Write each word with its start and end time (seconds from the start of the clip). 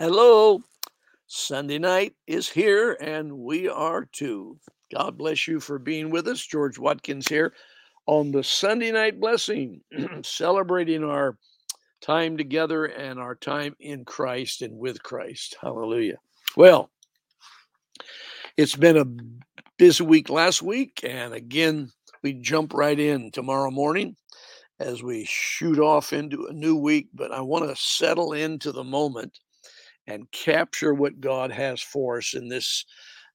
Hello. 0.00 0.60
Sunday 1.28 1.78
night 1.78 2.14
is 2.26 2.48
here, 2.48 2.94
and 2.94 3.32
we 3.32 3.68
are 3.68 4.06
too. 4.06 4.58
God 4.92 5.16
bless 5.16 5.46
you 5.46 5.60
for 5.60 5.78
being 5.78 6.10
with 6.10 6.26
us. 6.26 6.44
George 6.44 6.80
Watkins 6.80 7.28
here 7.28 7.54
on 8.06 8.32
the 8.32 8.42
Sunday 8.42 8.90
night 8.90 9.20
blessing, 9.20 9.82
celebrating 10.24 11.04
our 11.04 11.38
time 12.00 12.36
together 12.36 12.86
and 12.86 13.20
our 13.20 13.36
time 13.36 13.76
in 13.78 14.04
Christ 14.04 14.62
and 14.62 14.76
with 14.76 15.00
Christ. 15.00 15.56
Hallelujah. 15.60 16.18
Well, 16.56 16.90
it's 18.56 18.74
been 18.74 18.96
a 18.96 19.06
busy 19.78 20.02
week 20.02 20.28
last 20.28 20.60
week, 20.60 21.02
and 21.04 21.32
again, 21.32 21.92
we 22.20 22.32
jump 22.32 22.74
right 22.74 22.98
in 22.98 23.30
tomorrow 23.30 23.70
morning 23.70 24.16
as 24.80 25.04
we 25.04 25.24
shoot 25.24 25.78
off 25.78 26.12
into 26.12 26.46
a 26.46 26.52
new 26.52 26.74
week. 26.74 27.10
But 27.14 27.30
I 27.30 27.42
want 27.42 27.68
to 27.68 27.80
settle 27.80 28.32
into 28.32 28.72
the 28.72 28.82
moment 28.82 29.38
and 30.06 30.30
capture 30.30 30.94
what 30.94 31.20
God 31.20 31.50
has 31.50 31.80
for 31.80 32.18
us 32.18 32.34
in 32.34 32.48
this 32.48 32.84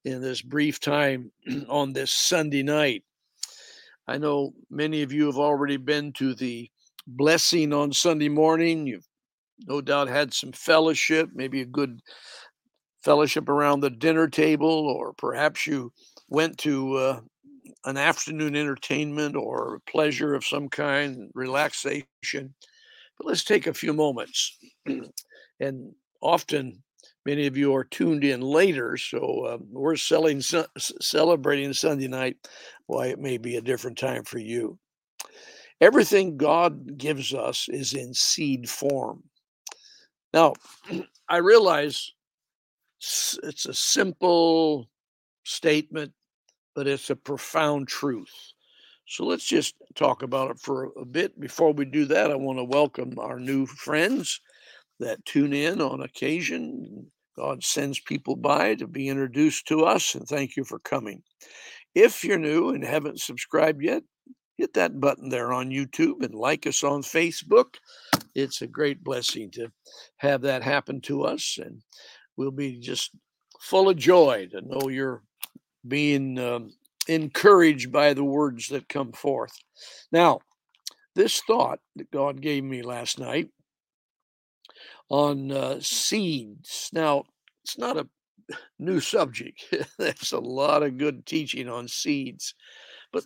in 0.05 0.21
this 0.21 0.41
brief 0.41 0.79
time 0.79 1.31
on 1.67 1.93
this 1.93 2.11
Sunday 2.11 2.63
night. 2.63 3.03
I 4.07 4.17
know 4.17 4.53
many 4.69 5.01
of 5.01 5.11
you 5.11 5.25
have 5.27 5.37
already 5.37 5.77
been 5.77 6.13
to 6.13 6.33
the 6.33 6.69
blessing 7.05 7.73
on 7.73 7.93
Sunday 7.93 8.29
morning. 8.29 8.87
You've 8.87 9.07
no 9.67 9.81
doubt 9.81 10.07
had 10.07 10.33
some 10.33 10.51
fellowship, 10.51 11.29
maybe 11.33 11.61
a 11.61 11.65
good 11.65 11.99
fellowship 13.03 13.49
around 13.49 13.81
the 13.81 13.89
dinner 13.89 14.27
table, 14.27 14.67
or 14.69 15.13
perhaps 15.13 15.67
you 15.67 15.91
went 16.29 16.57
to 16.59 16.95
uh, 16.95 17.19
an 17.85 17.97
afternoon 17.97 18.55
entertainment 18.55 19.35
or 19.35 19.81
pleasure 19.87 20.33
of 20.33 20.45
some 20.45 20.69
kind, 20.69 21.29
relaxation. 21.33 22.05
But 23.17 23.27
let's 23.27 23.43
take 23.43 23.67
a 23.67 23.73
few 23.73 23.93
moments 23.93 24.57
and 25.59 25.93
often 26.21 26.83
many 27.25 27.47
of 27.47 27.57
you 27.57 27.75
are 27.75 27.83
tuned 27.83 28.23
in 28.23 28.41
later, 28.41 28.97
so 28.97 29.45
uh, 29.45 29.57
we're 29.71 29.95
selling, 29.95 30.41
celebrating 30.41 31.73
Sunday 31.73 32.07
night. 32.07 32.37
Why 32.87 33.07
it 33.07 33.19
may 33.19 33.37
be 33.37 33.57
a 33.57 33.61
different 33.61 33.97
time 33.97 34.23
for 34.23 34.39
you. 34.39 34.79
Everything 35.81 36.37
God 36.37 36.97
gives 36.97 37.33
us 37.33 37.67
is 37.69 37.93
in 37.93 38.13
seed 38.13 38.69
form. 38.69 39.23
Now, 40.33 40.53
I 41.29 41.37
realize 41.37 42.11
it's 43.43 43.65
a 43.65 43.73
simple 43.73 44.89
statement, 45.43 46.11
but 46.75 46.87
it's 46.87 47.09
a 47.09 47.15
profound 47.15 47.87
truth. 47.87 48.33
So 49.05 49.25
let's 49.25 49.45
just 49.45 49.75
talk 49.95 50.21
about 50.21 50.51
it 50.51 50.59
for 50.59 50.91
a 50.99 51.05
bit. 51.05 51.39
Before 51.39 51.73
we 51.73 51.85
do 51.85 52.05
that, 52.05 52.29
I 52.29 52.35
want 52.35 52.59
to 52.59 52.63
welcome 52.63 53.17
our 53.17 53.39
new 53.39 53.65
friends 53.65 54.39
that 54.99 55.25
tune 55.25 55.53
in 55.53 55.81
on 55.81 56.01
occasion. 56.01 57.11
God 57.37 57.63
sends 57.63 57.99
people 57.99 58.35
by 58.35 58.75
to 58.75 58.87
be 58.87 59.07
introduced 59.07 59.67
to 59.67 59.85
us, 59.85 60.13
and 60.15 60.27
thank 60.27 60.57
you 60.57 60.63
for 60.63 60.79
coming. 60.79 61.23
If 61.95 62.23
you're 62.23 62.37
new 62.37 62.69
and 62.69 62.83
haven't 62.83 63.21
subscribed 63.21 63.81
yet, 63.81 64.03
hit 64.57 64.73
that 64.73 64.99
button 64.99 65.29
there 65.29 65.53
on 65.53 65.69
YouTube 65.69 66.21
and 66.23 66.35
like 66.35 66.67
us 66.67 66.83
on 66.83 67.01
Facebook. 67.01 67.75
It's 68.35 68.61
a 68.61 68.67
great 68.67 69.03
blessing 69.03 69.51
to 69.51 69.71
have 70.17 70.41
that 70.41 70.63
happen 70.63 70.99
to 71.01 71.23
us, 71.23 71.57
and 71.63 71.81
we'll 72.35 72.51
be 72.51 72.79
just 72.79 73.11
full 73.61 73.89
of 73.89 73.97
joy 73.97 74.47
to 74.51 74.61
know 74.61 74.89
you're 74.89 75.23
being 75.87 76.37
um, 76.39 76.73
encouraged 77.07 77.91
by 77.91 78.13
the 78.13 78.23
words 78.23 78.67
that 78.67 78.89
come 78.89 79.13
forth. 79.13 79.53
Now, 80.11 80.39
this 81.15 81.41
thought 81.41 81.79
that 81.95 82.11
God 82.11 82.41
gave 82.41 82.63
me 82.63 82.81
last 82.81 83.17
night 83.17 83.49
on 85.09 85.51
uh, 85.51 85.79
seeds. 85.81 86.89
Now, 86.93 87.23
it's 87.63 87.77
not 87.77 87.97
a 87.97 88.07
new 88.77 88.99
subject. 88.99 89.63
There's 89.97 90.31
a 90.31 90.39
lot 90.39 90.83
of 90.83 90.97
good 90.97 91.25
teaching 91.25 91.67
on 91.69 91.87
seeds, 91.87 92.53
but 93.11 93.25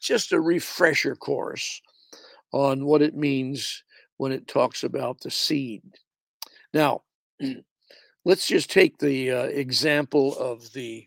just 0.00 0.32
a 0.32 0.40
refresher 0.40 1.16
course 1.16 1.80
on 2.52 2.86
what 2.86 3.02
it 3.02 3.14
means 3.14 3.82
when 4.16 4.32
it 4.32 4.48
talks 4.48 4.82
about 4.82 5.20
the 5.20 5.30
seed. 5.30 5.82
Now, 6.72 7.02
let's 8.24 8.46
just 8.46 8.70
take 8.70 8.98
the 8.98 9.30
uh, 9.30 9.42
example 9.44 10.36
of 10.38 10.72
the 10.72 11.06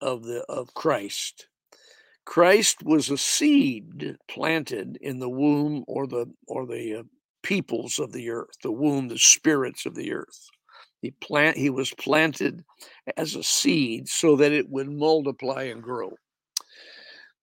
of 0.00 0.24
the 0.24 0.44
of 0.48 0.74
Christ. 0.74 1.48
Christ 2.24 2.82
was 2.82 3.10
a 3.10 3.18
seed 3.18 4.16
planted 4.28 4.98
in 5.00 5.18
the 5.18 5.30
womb 5.30 5.84
or 5.88 6.06
the 6.06 6.26
or 6.46 6.66
the 6.66 7.00
uh, 7.00 7.02
peoples 7.48 7.98
of 7.98 8.12
the 8.12 8.28
earth, 8.28 8.50
the 8.62 8.70
womb, 8.70 9.08
the 9.08 9.18
spirits 9.18 9.86
of 9.86 9.94
the 9.94 10.12
earth. 10.12 10.50
He 11.00 11.12
plant 11.12 11.56
he 11.56 11.70
was 11.70 11.94
planted 11.94 12.62
as 13.16 13.34
a 13.34 13.42
seed 13.42 14.06
so 14.06 14.36
that 14.36 14.52
it 14.52 14.68
would 14.68 14.90
multiply 14.90 15.62
and 15.62 15.82
grow. 15.82 16.12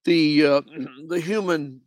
The 0.04 0.46
uh, 0.46 0.62
the 1.08 1.20
human 1.20 1.82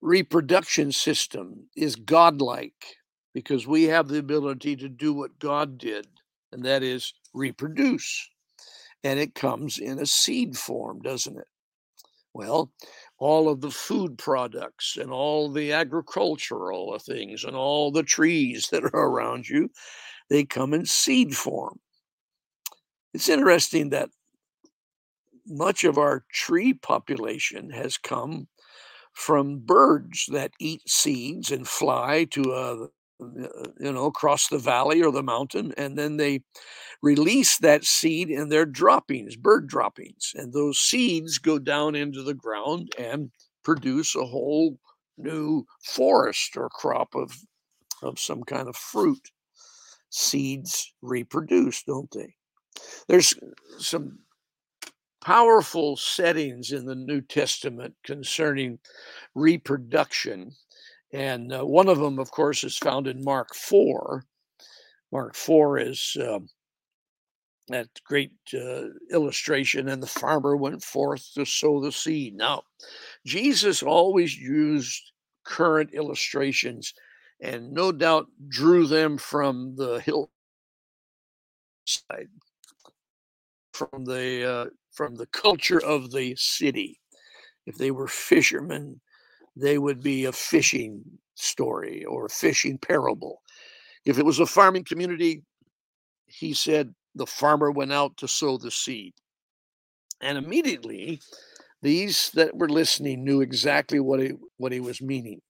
reproduction 0.00 0.90
system 0.90 1.68
is 1.76 1.96
godlike 1.96 2.96
because 3.34 3.66
we 3.66 3.84
have 3.84 4.08
the 4.08 4.18
ability 4.18 4.74
to 4.76 4.88
do 4.88 5.12
what 5.12 5.38
God 5.38 5.76
did, 5.76 6.06
and 6.52 6.64
that 6.64 6.82
is 6.82 7.12
reproduce. 7.34 8.26
And 9.04 9.20
it 9.20 9.34
comes 9.34 9.78
in 9.78 9.98
a 9.98 10.06
seed 10.06 10.56
form, 10.56 11.00
doesn't 11.00 11.36
it? 11.36 11.46
Well, 12.32 12.72
all 13.18 13.48
of 13.48 13.60
the 13.60 13.70
food 13.70 14.16
products 14.18 14.96
and 14.96 15.10
all 15.10 15.50
the 15.50 15.72
agricultural 15.72 16.98
things 16.98 17.44
and 17.44 17.56
all 17.56 17.90
the 17.90 18.02
trees 18.02 18.68
that 18.70 18.84
are 18.84 18.88
around 19.08 19.48
you, 19.48 19.70
they 20.28 20.44
come 20.44 20.74
in 20.74 20.86
seed 20.86 21.36
form. 21.36 21.80
It's 23.12 23.28
interesting 23.28 23.90
that 23.90 24.10
much 25.46 25.84
of 25.84 25.98
our 25.98 26.24
tree 26.32 26.72
population 26.72 27.70
has 27.70 27.98
come 27.98 28.46
from 29.12 29.58
birds 29.58 30.26
that 30.30 30.52
eat 30.60 30.88
seeds 30.88 31.50
and 31.50 31.66
fly 31.66 32.24
to 32.30 32.52
a 32.52 32.88
you 33.78 33.92
know 33.92 34.06
across 34.06 34.48
the 34.48 34.58
valley 34.58 35.02
or 35.02 35.12
the 35.12 35.22
mountain 35.22 35.72
and 35.76 35.96
then 35.96 36.16
they 36.16 36.42
release 37.02 37.58
that 37.58 37.84
seed 37.84 38.30
in 38.30 38.48
their 38.48 38.66
droppings, 38.66 39.36
bird 39.36 39.66
droppings. 39.66 40.32
And 40.34 40.52
those 40.52 40.78
seeds 40.78 41.38
go 41.38 41.58
down 41.58 41.94
into 41.94 42.22
the 42.22 42.34
ground 42.34 42.92
and 42.98 43.30
produce 43.62 44.14
a 44.14 44.24
whole 44.24 44.78
new 45.16 45.64
forest 45.82 46.56
or 46.56 46.68
crop 46.68 47.14
of, 47.14 47.36
of 48.02 48.18
some 48.18 48.42
kind 48.42 48.68
of 48.68 48.76
fruit. 48.76 49.30
Seeds 50.10 50.92
reproduce, 51.02 51.82
don't 51.84 52.10
they? 52.10 52.34
There's 53.08 53.34
some 53.78 54.18
powerful 55.22 55.96
settings 55.96 56.72
in 56.72 56.86
the 56.86 56.94
New 56.94 57.20
Testament 57.20 57.94
concerning 58.04 58.78
reproduction. 59.34 60.52
And 61.12 61.52
uh, 61.52 61.66
one 61.66 61.88
of 61.88 61.98
them, 61.98 62.18
of 62.18 62.30
course, 62.30 62.62
is 62.62 62.78
found 62.78 63.06
in 63.06 63.24
Mark 63.24 63.54
4. 63.54 64.24
Mark 65.12 65.34
4 65.34 65.78
is 65.78 66.16
uh, 66.20 66.38
that 67.68 67.88
great 68.04 68.32
uh, 68.54 68.84
illustration, 69.10 69.88
and 69.88 70.02
the 70.02 70.06
farmer 70.06 70.56
went 70.56 70.82
forth 70.82 71.32
to 71.34 71.44
sow 71.44 71.80
the 71.80 71.92
seed. 71.92 72.34
Now, 72.34 72.62
Jesus 73.26 73.82
always 73.82 74.36
used 74.36 75.12
current 75.44 75.90
illustrations 75.92 76.94
and 77.40 77.72
no 77.72 77.90
doubt 77.90 78.26
drew 78.48 78.86
them 78.86 79.16
from 79.18 79.74
the 79.76 80.00
hillside, 80.00 80.28
from 83.72 84.04
the 84.04 84.44
uh, 84.48 84.66
from 84.92 85.14
the 85.14 85.26
culture 85.26 85.82
of 85.82 86.10
the 86.12 86.34
city. 86.36 87.00
If 87.66 87.76
they 87.76 87.90
were 87.90 88.08
fishermen, 88.08 89.00
they 89.56 89.78
would 89.78 90.02
be 90.02 90.24
a 90.24 90.32
fishing 90.32 91.02
story 91.34 92.04
or 92.04 92.26
a 92.26 92.30
fishing 92.30 92.78
parable. 92.78 93.42
If 94.04 94.18
it 94.18 94.24
was 94.24 94.38
a 94.38 94.46
farming 94.46 94.84
community, 94.84 95.42
he 96.26 96.54
said 96.54 96.94
the 97.14 97.26
farmer 97.26 97.70
went 97.70 97.92
out 97.92 98.16
to 98.18 98.28
sow 98.28 98.56
the 98.56 98.70
seed. 98.70 99.14
And 100.20 100.38
immediately, 100.38 101.20
these 101.82 102.30
that 102.34 102.56
were 102.56 102.68
listening 102.68 103.24
knew 103.24 103.40
exactly 103.40 104.00
what 104.00 104.20
he, 104.20 104.32
what 104.58 104.72
he 104.72 104.80
was 104.80 105.00
meaning. 105.00 105.40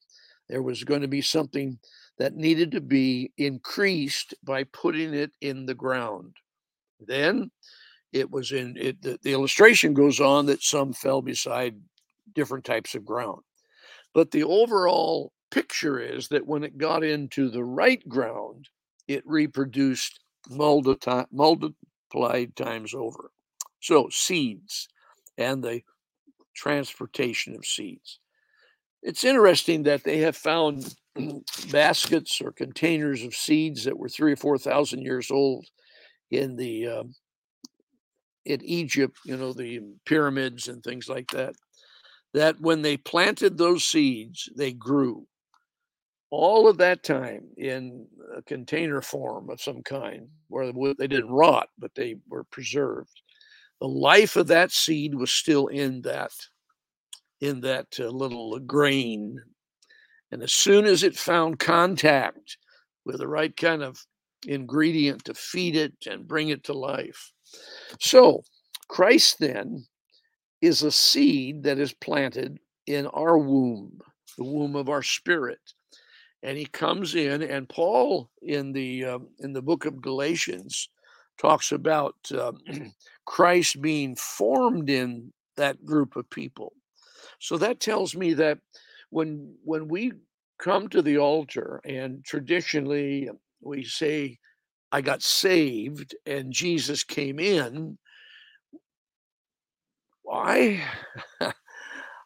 There 0.48 0.62
was 0.62 0.84
going 0.84 1.02
to 1.02 1.08
be 1.08 1.22
something 1.22 1.78
that 2.18 2.34
needed 2.34 2.72
to 2.72 2.80
be 2.80 3.32
increased 3.38 4.34
by 4.42 4.64
putting 4.64 5.14
it 5.14 5.32
in 5.40 5.66
the 5.66 5.74
ground. 5.74 6.36
Then 7.00 7.50
it 8.12 8.30
was 8.30 8.52
in 8.52 8.76
it, 8.76 9.00
the, 9.02 9.18
the 9.22 9.32
illustration 9.32 9.94
goes 9.94 10.20
on 10.20 10.46
that 10.46 10.62
some 10.62 10.92
fell 10.92 11.22
beside 11.22 11.76
different 12.34 12.64
types 12.64 12.94
of 12.94 13.04
ground. 13.04 13.42
But 14.14 14.30
the 14.30 14.44
overall 14.44 15.32
picture 15.50 15.98
is 15.98 16.28
that 16.28 16.46
when 16.46 16.64
it 16.64 16.78
got 16.78 17.04
into 17.04 17.50
the 17.50 17.64
right 17.64 18.06
ground, 18.08 18.68
it 19.08 19.22
reproduced 19.26 20.20
multiplied 20.48 21.26
times 22.56 22.94
over. 22.94 23.30
So, 23.80 24.08
seeds 24.10 24.88
and 25.38 25.62
the 25.62 25.82
transportation 26.54 27.54
of 27.54 27.64
seeds. 27.64 28.18
It's 29.02 29.24
interesting 29.24 29.84
that 29.84 30.04
they 30.04 30.18
have 30.18 30.36
found 30.36 30.94
baskets 31.70 32.40
or 32.40 32.52
containers 32.52 33.22
of 33.22 33.34
seeds 33.34 33.84
that 33.84 33.98
were 33.98 34.08
three 34.08 34.32
or 34.32 34.36
four 34.36 34.58
thousand 34.58 35.02
years 35.02 35.30
old 35.30 35.66
in 36.30 36.56
the 36.56 36.86
uh, 36.86 37.04
in 38.44 38.64
Egypt, 38.64 39.18
you 39.24 39.36
know, 39.36 39.52
the 39.52 39.80
pyramids 40.06 40.68
and 40.68 40.82
things 40.82 41.08
like 41.08 41.30
that. 41.30 41.54
That 42.32 42.60
when 42.60 42.82
they 42.82 42.96
planted 42.96 43.58
those 43.58 43.84
seeds, 43.84 44.48
they 44.56 44.72
grew. 44.72 45.26
All 46.30 46.68
of 46.68 46.78
that 46.78 47.02
time 47.02 47.48
in 47.56 48.06
a 48.36 48.42
container 48.42 49.02
form 49.02 49.50
of 49.50 49.60
some 49.60 49.82
kind, 49.82 50.28
where 50.48 50.72
they 50.94 51.08
didn't 51.08 51.30
rot, 51.30 51.68
but 51.76 51.94
they 51.96 52.16
were 52.28 52.44
preserved. 52.44 53.20
The 53.80 53.88
life 53.88 54.36
of 54.36 54.46
that 54.46 54.70
seed 54.70 55.14
was 55.14 55.30
still 55.30 55.66
in 55.66 56.02
that 56.02 56.32
in 57.40 57.62
that 57.62 57.86
uh, 57.98 58.04
little 58.04 58.58
grain 58.60 59.40
and 60.30 60.42
as 60.42 60.52
soon 60.52 60.84
as 60.84 61.02
it 61.02 61.16
found 61.16 61.58
contact 61.58 62.58
with 63.04 63.18
the 63.18 63.28
right 63.28 63.56
kind 63.56 63.82
of 63.82 64.04
ingredient 64.46 65.24
to 65.24 65.34
feed 65.34 65.76
it 65.76 65.92
and 66.08 66.28
bring 66.28 66.50
it 66.50 66.64
to 66.64 66.72
life. 66.72 67.32
So, 67.98 68.44
Christ 68.88 69.38
then 69.40 69.86
is 70.60 70.82
a 70.82 70.90
seed 70.90 71.62
that 71.62 71.78
is 71.78 71.92
planted 71.92 72.58
in 72.86 73.06
our 73.08 73.38
womb, 73.38 74.00
the 74.36 74.44
womb 74.44 74.76
of 74.76 74.88
our 74.88 75.02
spirit. 75.02 75.60
And 76.42 76.56
he 76.56 76.66
comes 76.66 77.14
in, 77.14 77.42
and 77.42 77.68
Paul 77.68 78.30
in 78.42 78.72
the 78.72 79.04
um, 79.04 79.28
in 79.40 79.52
the 79.52 79.62
book 79.62 79.84
of 79.84 80.00
Galatians 80.00 80.88
talks 81.38 81.72
about 81.72 82.16
uh, 82.34 82.52
Christ 83.26 83.80
being 83.82 84.16
formed 84.16 84.88
in 84.88 85.32
that 85.56 85.84
group 85.84 86.16
of 86.16 86.28
people. 86.30 86.72
So 87.38 87.58
that 87.58 87.80
tells 87.80 88.14
me 88.16 88.34
that 88.34 88.58
when 89.10 89.54
when 89.64 89.88
we 89.88 90.12
come 90.58 90.88
to 90.88 91.02
the 91.02 91.18
altar 91.18 91.80
and 91.84 92.24
traditionally 92.24 93.30
we 93.62 93.84
say 93.84 94.38
I 94.92 95.00
got 95.00 95.22
saved 95.22 96.14
and 96.26 96.52
Jesus 96.52 97.04
came 97.04 97.38
in, 97.38 97.98
I 100.30 100.82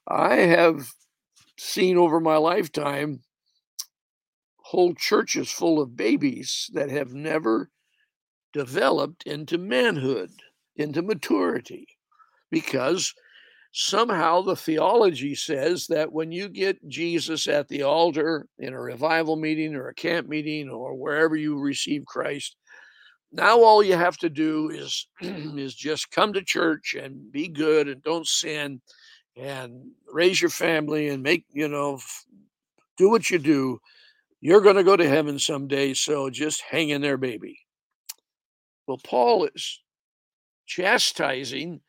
I 0.08 0.36
have 0.36 0.88
seen 1.58 1.96
over 1.96 2.20
my 2.20 2.36
lifetime 2.36 3.20
whole 4.58 4.94
churches 4.94 5.50
full 5.50 5.80
of 5.80 5.96
babies 5.96 6.70
that 6.74 6.90
have 6.90 7.12
never 7.12 7.70
developed 8.52 9.24
into 9.24 9.58
manhood, 9.58 10.30
into 10.76 11.02
maturity, 11.02 11.86
because 12.50 13.12
somehow 13.72 14.40
the 14.40 14.56
theology 14.56 15.34
says 15.34 15.86
that 15.88 16.12
when 16.12 16.32
you 16.32 16.48
get 16.48 16.88
Jesus 16.88 17.48
at 17.48 17.68
the 17.68 17.82
altar 17.82 18.46
in 18.58 18.72
a 18.72 18.80
revival 18.80 19.36
meeting 19.36 19.74
or 19.74 19.88
a 19.88 19.94
camp 19.94 20.28
meeting 20.28 20.68
or 20.68 20.94
wherever 20.94 21.36
you 21.36 21.58
receive 21.58 22.06
Christ, 22.06 22.56
now 23.34 23.60
all 23.60 23.82
you 23.82 23.96
have 23.96 24.16
to 24.18 24.30
do 24.30 24.70
is 24.70 25.08
is 25.20 25.74
just 25.74 26.10
come 26.12 26.32
to 26.32 26.42
church 26.42 26.94
and 26.94 27.32
be 27.32 27.48
good 27.48 27.88
and 27.88 28.02
don't 28.02 28.26
sin 28.26 28.80
and 29.36 29.90
raise 30.12 30.40
your 30.40 30.50
family 30.50 31.08
and 31.08 31.22
make, 31.22 31.44
you 31.52 31.66
know, 31.66 31.98
do 32.96 33.10
what 33.10 33.28
you 33.30 33.38
do. 33.38 33.80
You're 34.40 34.60
going 34.60 34.76
to 34.76 34.84
go 34.84 34.96
to 34.96 35.08
heaven 35.08 35.38
someday, 35.38 35.94
so 35.94 36.30
just 36.30 36.62
hang 36.62 36.90
in 36.90 37.02
there, 37.02 37.16
baby. 37.16 37.58
Well, 38.86 39.00
Paul 39.02 39.48
is 39.52 39.80
chastising 40.66 41.80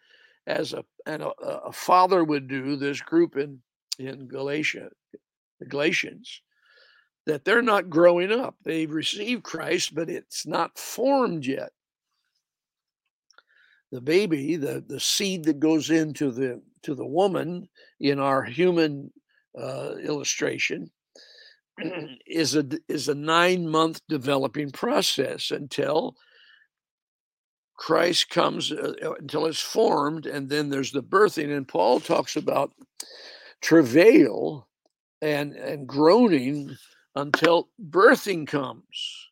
as 0.48 0.74
a 0.74 0.83
and 1.06 1.21
a, 1.21 1.30
a 1.39 1.71
father 1.71 2.24
would 2.24 2.48
do 2.48 2.75
this 2.75 3.01
group 3.01 3.38
in 3.38 3.62
in 4.00 4.27
Galatia, 4.27 4.89
the 5.59 5.65
Galatians, 5.65 6.41
that 7.25 7.44
they're 7.44 7.62
not 7.62 7.89
growing 7.89 8.31
up. 8.31 8.56
They've 8.63 8.92
received 8.92 9.44
Christ, 9.44 9.95
but 9.95 10.10
it's 10.10 10.45
not 10.45 10.77
formed 10.77 11.45
yet. 11.45 11.72
The 13.92 14.01
baby, 14.01 14.56
the 14.56 14.83
the 14.86 15.00
seed 15.00 15.45
that 15.45 15.60
goes 15.60 15.89
into 15.89 16.31
the 16.31 16.62
to 16.83 16.95
the 16.95 17.06
woman 17.06 17.69
in 18.00 18.19
our 18.19 18.44
human 18.44 19.12
uh, 19.57 19.95
illustration, 20.04 20.92
is 22.27 22.56
a 22.56 22.66
is 22.89 23.10
a 23.10 23.16
nine 23.16 23.68
month 23.68 24.01
developing 24.10 24.72
process 24.72 25.51
until 25.51 26.16
Christ 27.77 28.30
comes 28.30 28.72
uh, 28.72 28.94
uh, 29.04 29.13
until 29.13 29.45
it's 29.45 29.62
formed, 29.62 30.25
and 30.25 30.50
then 30.50 30.69
there's 30.69 30.92
the 30.92 31.04
birthing. 31.04 31.56
And 31.56 31.68
Paul 31.68 32.00
talks 32.00 32.36
about 32.36 32.72
travail 33.62 34.68
and 35.22 35.54
and 35.54 35.88
groaning 35.88 36.75
until 37.15 37.69
birthing 37.89 38.47
comes. 38.47 39.29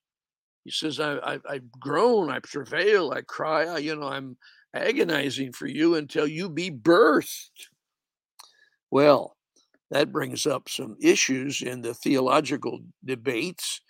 He 0.63 0.71
says, 0.71 0.99
I, 0.99 1.39
I 1.47 1.59
groan, 1.79 2.29
I 2.29 2.39
travail, 2.39 3.11
I 3.11 3.21
cry, 3.21 3.65
I, 3.65 3.77
you 3.79 3.95
know, 3.95 4.07
I'm 4.07 4.37
agonizing 4.73 5.51
for 5.51 5.67
you 5.67 5.95
until 5.95 6.25
you 6.25 6.49
be 6.49 6.71
birthed. 6.71 7.67
Well, 8.89 9.35
that 9.91 10.11
brings 10.11 10.45
up 10.47 10.69
some 10.69 10.95
issues 11.01 11.61
in 11.61 11.81
the 11.81 11.93
theological 11.93 12.79
debates 13.03 13.81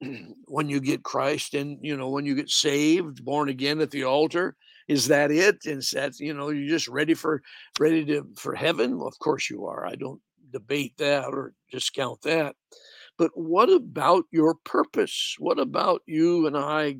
when 0.46 0.68
you 0.68 0.80
get 0.80 1.02
Christ 1.02 1.54
and 1.54 1.78
you 1.82 1.96
know 1.96 2.08
when 2.08 2.24
you 2.24 2.34
get 2.34 2.50
saved, 2.50 3.24
born 3.24 3.48
again 3.48 3.80
at 3.80 3.90
the 3.90 4.04
altar, 4.04 4.56
is 4.88 5.08
that 5.08 5.30
it? 5.30 5.58
Is 5.64 5.90
that 5.90 6.18
you 6.20 6.34
know 6.34 6.50
you're 6.50 6.68
just 6.68 6.88
ready 6.88 7.14
for 7.14 7.42
ready 7.78 8.04
to 8.06 8.26
for 8.36 8.54
heaven? 8.54 8.98
Well, 8.98 9.08
of 9.08 9.18
course 9.18 9.50
you 9.50 9.66
are. 9.66 9.86
I 9.86 9.96
don't 9.96 10.20
debate 10.50 10.94
that 10.98 11.26
or 11.26 11.52
discount 11.70 12.22
that. 12.22 12.54
But 13.16 13.30
what 13.34 13.70
about 13.70 14.24
your 14.32 14.54
purpose? 14.64 15.36
What 15.38 15.58
about 15.58 16.02
you 16.06 16.46
and 16.46 16.56
I 16.56 16.96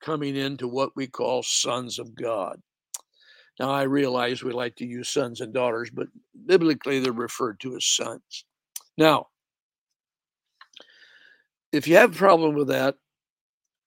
coming 0.00 0.36
into 0.36 0.68
what 0.68 0.90
we 0.94 1.06
call 1.06 1.42
sons 1.42 1.98
of 1.98 2.14
God? 2.14 2.60
Now 3.58 3.70
I 3.70 3.82
realize 3.82 4.42
we 4.42 4.52
like 4.52 4.76
to 4.76 4.86
use 4.86 5.08
sons 5.08 5.40
and 5.40 5.54
daughters, 5.54 5.90
but 5.90 6.08
biblically 6.46 6.98
they're 7.00 7.12
referred 7.12 7.60
to 7.60 7.76
as 7.76 7.84
sons. 7.84 8.44
Now, 8.98 9.28
if 11.72 11.88
you 11.88 11.96
have 11.96 12.14
a 12.14 12.18
problem 12.18 12.54
with 12.54 12.68
that, 12.68 12.96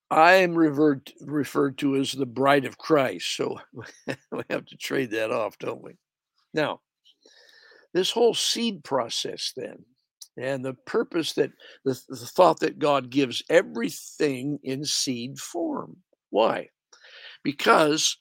I 0.09 0.33
am 0.35 0.55
referred 0.55 1.11
referred 1.21 1.77
to 1.79 1.97
as 1.97 2.13
the 2.13 2.25
bride 2.25 2.65
of 2.65 2.77
Christ. 2.77 3.35
So 3.35 3.59
we 4.07 4.43
have 4.49 4.65
to 4.65 4.77
trade 4.77 5.11
that 5.11 5.31
off, 5.31 5.57
don't 5.57 5.83
we? 5.83 5.93
Now, 6.53 6.81
this 7.93 8.11
whole 8.11 8.33
seed 8.33 8.83
process, 8.83 9.53
then, 9.55 9.83
and 10.37 10.63
the 10.63 10.73
purpose 10.73 11.33
that 11.33 11.51
the, 11.83 11.99
the 12.09 12.15
thought 12.15 12.59
that 12.59 12.79
God 12.79 13.09
gives 13.09 13.43
everything 13.49 14.59
in 14.63 14.85
seed 14.85 15.39
form. 15.39 15.97
Why? 16.29 16.69
Because 17.43 18.17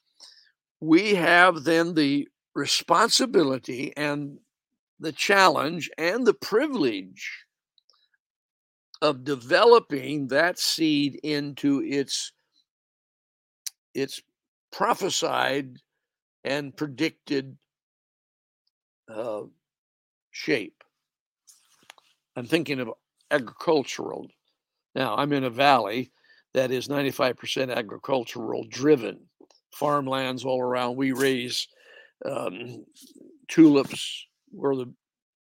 we 0.81 1.15
have 1.15 1.65
then 1.65 1.95
the 1.95 2.29
responsibility 2.55 3.93
and 3.97 4.39
the 4.99 5.13
challenge 5.13 5.91
and 5.99 6.27
the 6.27 6.35
privilege 6.35 7.45
of 9.03 9.25
developing 9.25 10.29
that 10.29 10.59
seed 10.59 11.21
into 11.23 11.83
its 11.85 12.33
its 13.95 14.21
prophesied 14.73 15.79
and 16.45 16.77
predicted 16.77 17.57
uh, 19.13 19.43
shape. 20.31 20.83
I'm 22.37 22.47
thinking 22.47 22.81
of 22.81 22.91
agricultural. 23.31 24.29
Now, 24.95 25.17
I'm 25.17 25.33
in 25.33 25.45
a 25.45 25.51
valley 25.51 26.13
that 26.55 26.71
is 26.71 26.89
95% 26.89 27.75
agricultural 27.75 28.67
driven, 28.69 29.21
farmlands 29.75 30.45
all 30.45 30.61
around. 30.61 30.97
We 30.97 31.13
raise 31.13 31.67
um, 32.25 32.85
tulips. 33.49 34.27
We're 34.53 34.77
the 34.77 34.93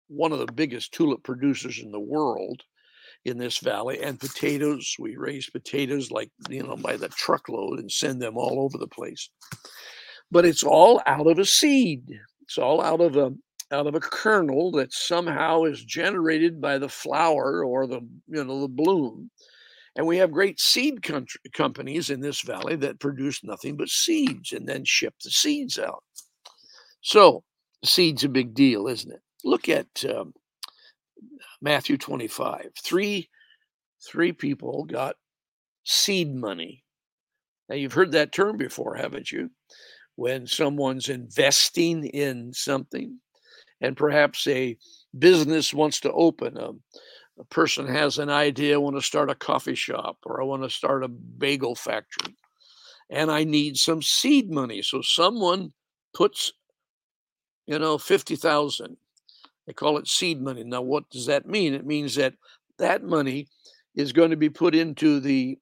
one 0.08 0.32
of 0.32 0.38
the 0.38 0.52
biggest 0.52 0.92
tulip 0.92 1.22
producers 1.22 1.78
in 1.78 1.92
the 1.92 2.00
world 2.00 2.62
in 3.24 3.38
this 3.38 3.58
valley 3.58 4.00
and 4.02 4.18
potatoes. 4.18 4.96
We 4.98 5.16
raise 5.16 5.50
potatoes 5.50 6.10
like, 6.10 6.30
you 6.48 6.62
know, 6.62 6.76
by 6.76 6.96
the 6.96 7.08
truckload 7.08 7.78
and 7.78 7.92
send 7.92 8.20
them 8.20 8.36
all 8.36 8.60
over 8.60 8.78
the 8.78 8.88
place. 8.88 9.28
But 10.30 10.44
it's 10.44 10.64
all 10.64 11.02
out 11.06 11.26
of 11.26 11.38
a 11.38 11.44
seed. 11.44 12.04
It's 12.42 12.58
all 12.58 12.80
out 12.80 13.00
of 13.00 13.16
a 13.16 13.32
out 13.70 13.86
of 13.86 13.94
a 13.94 14.00
kernel 14.00 14.70
that 14.72 14.92
somehow 14.92 15.64
is 15.64 15.84
generated 15.84 16.60
by 16.60 16.78
the 16.78 16.88
flower 16.88 17.64
or 17.64 17.86
the 17.86 18.00
you 18.28 18.44
know 18.44 18.60
the 18.62 18.68
bloom. 18.68 19.30
And 19.96 20.06
we 20.06 20.18
have 20.18 20.30
great 20.30 20.60
seed 20.60 21.02
country, 21.02 21.40
companies 21.52 22.08
in 22.08 22.20
this 22.20 22.40
valley 22.42 22.76
that 22.76 23.00
produce 23.00 23.42
nothing 23.42 23.76
but 23.76 23.88
seeds 23.88 24.52
and 24.52 24.68
then 24.68 24.84
ship 24.84 25.14
the 25.24 25.30
seeds 25.30 25.78
out. 25.78 26.04
So, 27.00 27.42
seed's 27.84 28.22
a 28.22 28.28
big 28.28 28.54
deal, 28.54 28.86
isn't 28.86 29.10
it? 29.10 29.20
Look 29.44 29.68
at 29.68 29.88
um, 30.08 30.34
Matthew 31.60 31.96
25. 31.96 32.70
Three, 32.82 33.28
three 34.06 34.32
people 34.32 34.84
got 34.84 35.16
seed 35.84 36.32
money. 36.32 36.84
Now, 37.68 37.76
you've 37.76 37.92
heard 37.92 38.12
that 38.12 38.32
term 38.32 38.56
before, 38.56 38.94
haven't 38.94 39.32
you? 39.32 39.50
When 40.14 40.46
someone's 40.46 41.08
investing 41.08 42.06
in 42.06 42.52
something, 42.52 43.18
and 43.80 43.96
perhaps 43.96 44.46
a 44.46 44.76
business 45.18 45.72
wants 45.72 46.00
to 46.00 46.12
open 46.12 46.56
a, 46.56 46.70
a 47.40 47.44
person 47.50 47.86
has 47.86 48.18
an 48.18 48.30
idea, 48.30 48.74
I 48.74 48.78
want 48.78 48.96
to 48.96 49.02
start 49.02 49.30
a 49.30 49.34
coffee 49.34 49.74
shop 49.74 50.18
or 50.24 50.40
I 50.40 50.44
want 50.44 50.62
to 50.64 50.70
start 50.70 51.04
a 51.04 51.08
bagel 51.08 51.74
factory 51.74 52.34
and 53.10 53.30
I 53.30 53.44
need 53.44 53.76
some 53.76 54.02
seed 54.02 54.50
money. 54.50 54.82
So 54.82 55.00
someone 55.02 55.72
puts, 56.14 56.52
you 57.66 57.78
know, 57.78 57.96
50,000. 57.96 58.96
They 59.66 59.72
call 59.72 59.98
it 59.98 60.08
seed 60.08 60.40
money. 60.40 60.64
Now, 60.64 60.82
what 60.82 61.08
does 61.10 61.26
that 61.26 61.46
mean? 61.46 61.74
It 61.74 61.86
means 61.86 62.16
that 62.16 62.34
that 62.78 63.04
money 63.04 63.48
is 63.94 64.12
going 64.12 64.30
to 64.30 64.36
be 64.36 64.50
put 64.50 64.74
into 64.74 65.20
the 65.20 65.58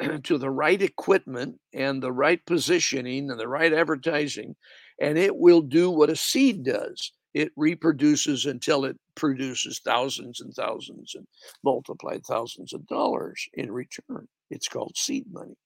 to 0.24 0.38
the 0.38 0.50
right 0.50 0.80
equipment 0.80 1.58
and 1.74 2.02
the 2.02 2.12
right 2.12 2.44
positioning 2.46 3.30
and 3.30 3.38
the 3.38 3.48
right 3.48 3.72
advertising 3.72 4.56
and 5.00 5.18
it 5.18 5.36
will 5.36 5.60
do 5.60 5.90
what 5.90 6.10
a 6.10 6.16
seed 6.16 6.64
does 6.64 7.12
it 7.34 7.50
reproduces 7.56 8.46
until 8.46 8.84
it 8.84 8.96
produces 9.14 9.80
thousands 9.84 10.40
and 10.40 10.52
thousands 10.54 11.14
and 11.14 11.26
multiplied 11.64 12.22
thousands 12.26 12.72
of 12.72 12.86
dollars 12.86 13.48
in 13.54 13.70
return. 13.72 14.28
It's 14.50 14.68
called 14.68 14.96
seed 14.96 15.24
money. 15.32 15.56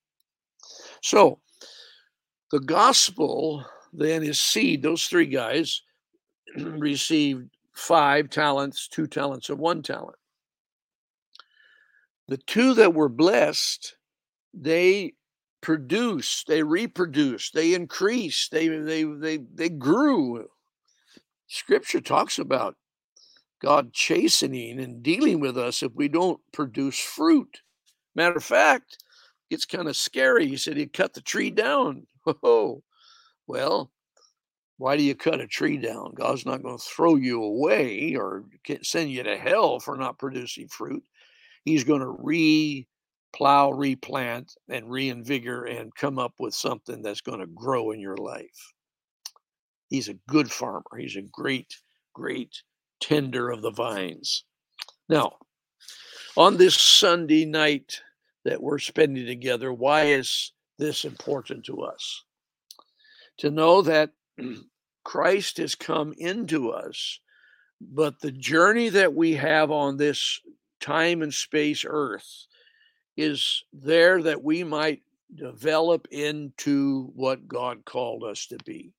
So 1.03 1.41
the 2.53 2.61
gospel 2.61 3.65
then 3.93 4.23
is 4.23 4.41
seed. 4.41 4.83
Those 4.83 5.07
three 5.07 5.27
guys 5.27 5.83
received 6.57 7.51
five 7.75 8.31
talents 8.31 8.89
two 8.89 9.07
talents 9.07 9.51
and 9.51 9.59
one 9.59 9.83
talent. 9.83 10.17
The 12.29 12.39
two 12.39 12.75
that 12.75 12.95
were 12.95 13.09
blessed 13.09 13.97
they 14.55 15.13
produced, 15.61 16.47
they 16.47 16.63
reproduced, 16.63 17.55
they 17.55 17.75
increased, 17.75 18.51
they 18.51 18.69
they 18.69 19.05
they 19.05 19.39
they 19.55 19.69
grew. 19.69 20.47
Scripture 21.49 22.01
talks 22.01 22.39
about 22.39 22.77
God 23.61 23.93
chastening 23.93 24.81
and 24.81 25.03
dealing 25.03 25.41
with 25.41 25.57
us 25.57 25.83
if 25.83 25.93
we 25.95 26.09
don't 26.09 26.41
produce 26.53 26.99
fruit. 26.99 27.63
Matter 28.15 28.37
of 28.37 28.45
fact, 28.45 28.99
it's 29.51 29.65
kind 29.65 29.89
of 29.89 29.97
scary. 29.97 30.47
He 30.47 30.57
said 30.57 30.77
he'd 30.77 30.93
cut 30.93 31.15
the 31.15 31.21
tree 31.21 31.51
down. 31.51 32.07
Oh, 32.43 32.83
well, 33.47 33.93
why 34.79 34.97
do 34.97 35.05
you 35.05 35.15
cut 35.15 35.41
a 35.41 35.47
tree 35.47 35.77
down? 35.77 36.13
God's 36.15 36.45
not 36.45 36.61
going 36.61 36.77
to 36.77 36.85
throw 36.85 37.15
you 37.15 37.41
away 37.43 38.17
or 38.17 38.45
send 38.83 39.11
you 39.11 39.23
to 39.23 39.37
hell 39.37 39.79
for 39.79 39.97
not 39.97 40.19
producing 40.19 40.67
fruit. 40.67 41.05
He's 41.65 41.85
going 41.85 42.01
to 42.01 42.17
re 42.19 42.87
plow, 43.33 43.71
replant, 43.71 44.55
and 44.69 44.91
reinvigorate 44.91 45.79
and 45.79 45.95
come 45.95 46.19
up 46.19 46.35
with 46.39 46.55
something 46.55 47.03
that's 47.03 47.21
going 47.21 47.41
to 47.41 47.47
grow 47.47 47.91
in 47.91 48.01
your 48.01 48.17
life. 48.17 48.73
He's 49.89 50.09
a 50.09 50.19
good 50.29 50.51
farmer. 50.51 50.97
He's 50.99 51.17
a 51.17 51.23
great, 51.23 51.77
great 52.15 52.63
tender 53.01 53.51
of 53.51 53.63
the 53.63 53.71
vines. 53.71 54.45
Now, 55.09 55.35
on 56.37 56.57
this 56.57 56.75
Sunday 56.75 57.45
night 57.45 58.01
that 58.45 58.63
we're 58.63 58.79
spending 58.79 59.27
together, 59.27 59.73
why 59.73 60.07
is 60.07 60.53
this 60.79 61.05
important 61.05 61.65
to 61.67 61.83
us? 61.83 62.25
To 63.39 63.51
know 63.51 63.83
that 63.83 64.11
Christ 65.05 65.59
has 65.59 65.75
come 65.75 66.15
into 66.19 66.71
us, 66.71 67.21
but 67.81 68.21
the 68.21 68.33
journey 68.33 68.89
that 68.89 69.15
we 69.15 69.35
have 69.35 69.71
on 69.71 69.97
this 69.97 70.41
time 70.81 71.23
and 71.23 71.33
space 71.33 71.85
earth 71.87 72.47
is 73.17 73.65
there 73.73 74.23
that 74.23 74.43
we 74.43 74.65
might 74.65 75.03
develop 75.35 76.07
into 76.11 77.11
what 77.15 77.49
God 77.49 77.85
called 77.85 78.25
us 78.25 78.47
to 78.47 78.59
be. 78.65 78.93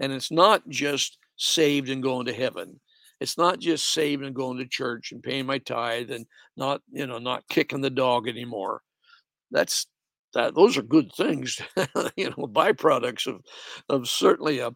And 0.00 0.12
it's 0.12 0.30
not 0.30 0.68
just 0.68 1.18
saved 1.36 1.88
and 1.88 2.02
going 2.02 2.26
to 2.26 2.32
heaven. 2.32 2.80
It's 3.20 3.36
not 3.36 3.58
just 3.58 3.92
saved 3.92 4.22
and 4.22 4.34
going 4.34 4.58
to 4.58 4.66
church 4.66 5.12
and 5.12 5.22
paying 5.22 5.46
my 5.46 5.58
tithe 5.58 6.10
and 6.10 6.26
not, 6.56 6.82
you 6.90 7.06
know, 7.06 7.18
not 7.18 7.48
kicking 7.48 7.80
the 7.80 7.90
dog 7.90 8.28
anymore. 8.28 8.82
That's 9.50 9.86
that 10.34 10.54
those 10.54 10.76
are 10.76 10.82
good 10.82 11.10
things, 11.16 11.60
you 12.16 12.30
know, 12.30 12.46
byproducts 12.46 13.26
of 13.26 13.40
of 13.88 14.08
certainly 14.08 14.58
a, 14.60 14.70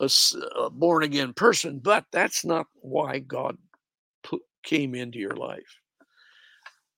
a, 0.00 0.10
a 0.56 0.70
born 0.70 1.04
again 1.04 1.32
person. 1.32 1.78
But 1.78 2.04
that's 2.12 2.44
not 2.44 2.66
why 2.74 3.20
God 3.20 3.56
put, 4.22 4.42
came 4.62 4.94
into 4.94 5.18
your 5.18 5.36
life. 5.36 5.80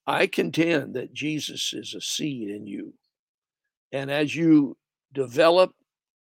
I 0.06 0.26
contend 0.26 0.94
that 0.94 1.12
Jesus 1.12 1.74
is 1.74 1.94
a 1.94 2.00
seed 2.00 2.48
in 2.48 2.66
you. 2.66 2.94
And 3.92 4.10
as 4.10 4.34
you 4.34 4.76
develop 5.12 5.72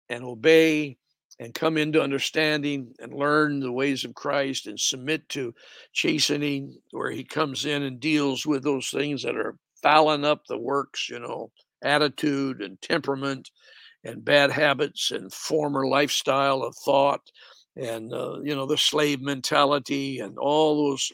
and 0.09 0.25
obey 0.25 0.97
and 1.41 1.55
come 1.55 1.77
into 1.77 2.03
understanding 2.03 2.95
and 3.01 3.13
learn 3.13 3.61
the 3.61 3.73
ways 3.73 4.05
of 4.05 4.15
Christ 4.15 4.67
and 4.67 4.79
submit 4.79 5.29
to 5.31 5.55
chastening, 5.93 6.77
where 6.93 7.11
he 7.11 7.25
comes 7.25 7.65
in 7.65 7.83
and 7.83 7.99
deals 7.99 8.47
with 8.47 8.63
those 8.63 8.89
things 8.89 9.23
that 9.23 9.37
are 9.37 9.57
fouling 9.83 10.25
up 10.25 10.43
the 10.47 10.59
works, 10.59 11.09
you 11.11 11.19
know, 11.19 11.51
attitude 11.83 12.63
and 12.63 12.81
temperament 12.81 13.51
and 14.05 14.25
bad 14.25 14.51
habits 14.51 15.11
and 15.11 15.33
former 15.33 15.87
lifestyle 15.87 16.63
of 16.63 16.77
thought 16.85 17.21
and, 17.77 18.13
uh, 18.13 18.41
you 18.43 18.55
know, 18.55 18.67
the 18.67 18.79
slave 18.79 19.21
mentality 19.21 20.21
and 20.21 20.39
all 20.39 20.91
those 20.91 21.11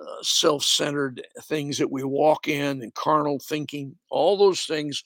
uh, 0.00 0.22
self 0.22 0.64
centered 0.64 1.26
things 1.44 1.76
that 1.78 1.90
we 1.90 2.04
walk 2.04 2.48
in 2.48 2.82
and 2.82 2.94
carnal 2.94 3.38
thinking, 3.38 3.94
all 4.10 4.36
those 4.36 4.62
things 4.62 5.04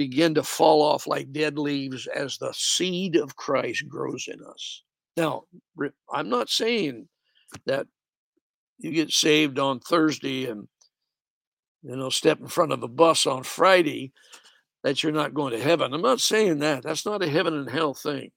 begin 0.00 0.32
to 0.32 0.42
fall 0.42 0.80
off 0.80 1.06
like 1.06 1.30
dead 1.30 1.58
leaves 1.58 2.06
as 2.06 2.38
the 2.38 2.50
seed 2.54 3.16
of 3.16 3.36
Christ 3.36 3.86
grows 3.86 4.28
in 4.28 4.42
us. 4.42 4.82
Now, 5.14 5.42
I'm 6.10 6.30
not 6.30 6.48
saying 6.48 7.06
that 7.66 7.86
you 8.78 8.92
get 8.92 9.10
saved 9.10 9.58
on 9.58 9.78
Thursday 9.78 10.46
and 10.46 10.68
you 11.82 11.96
know 11.96 12.08
step 12.08 12.40
in 12.40 12.46
front 12.46 12.72
of 12.72 12.82
a 12.82 12.88
bus 12.88 13.26
on 13.26 13.42
Friday 13.42 14.14
that 14.84 15.02
you're 15.02 15.12
not 15.12 15.34
going 15.34 15.52
to 15.52 15.62
heaven. 15.62 15.92
I'm 15.92 16.00
not 16.00 16.22
saying 16.22 16.60
that. 16.60 16.82
That's 16.82 17.04
not 17.04 17.22
a 17.22 17.28
heaven 17.28 17.52
and 17.52 17.68
hell 17.68 17.92
thing. 17.92 18.30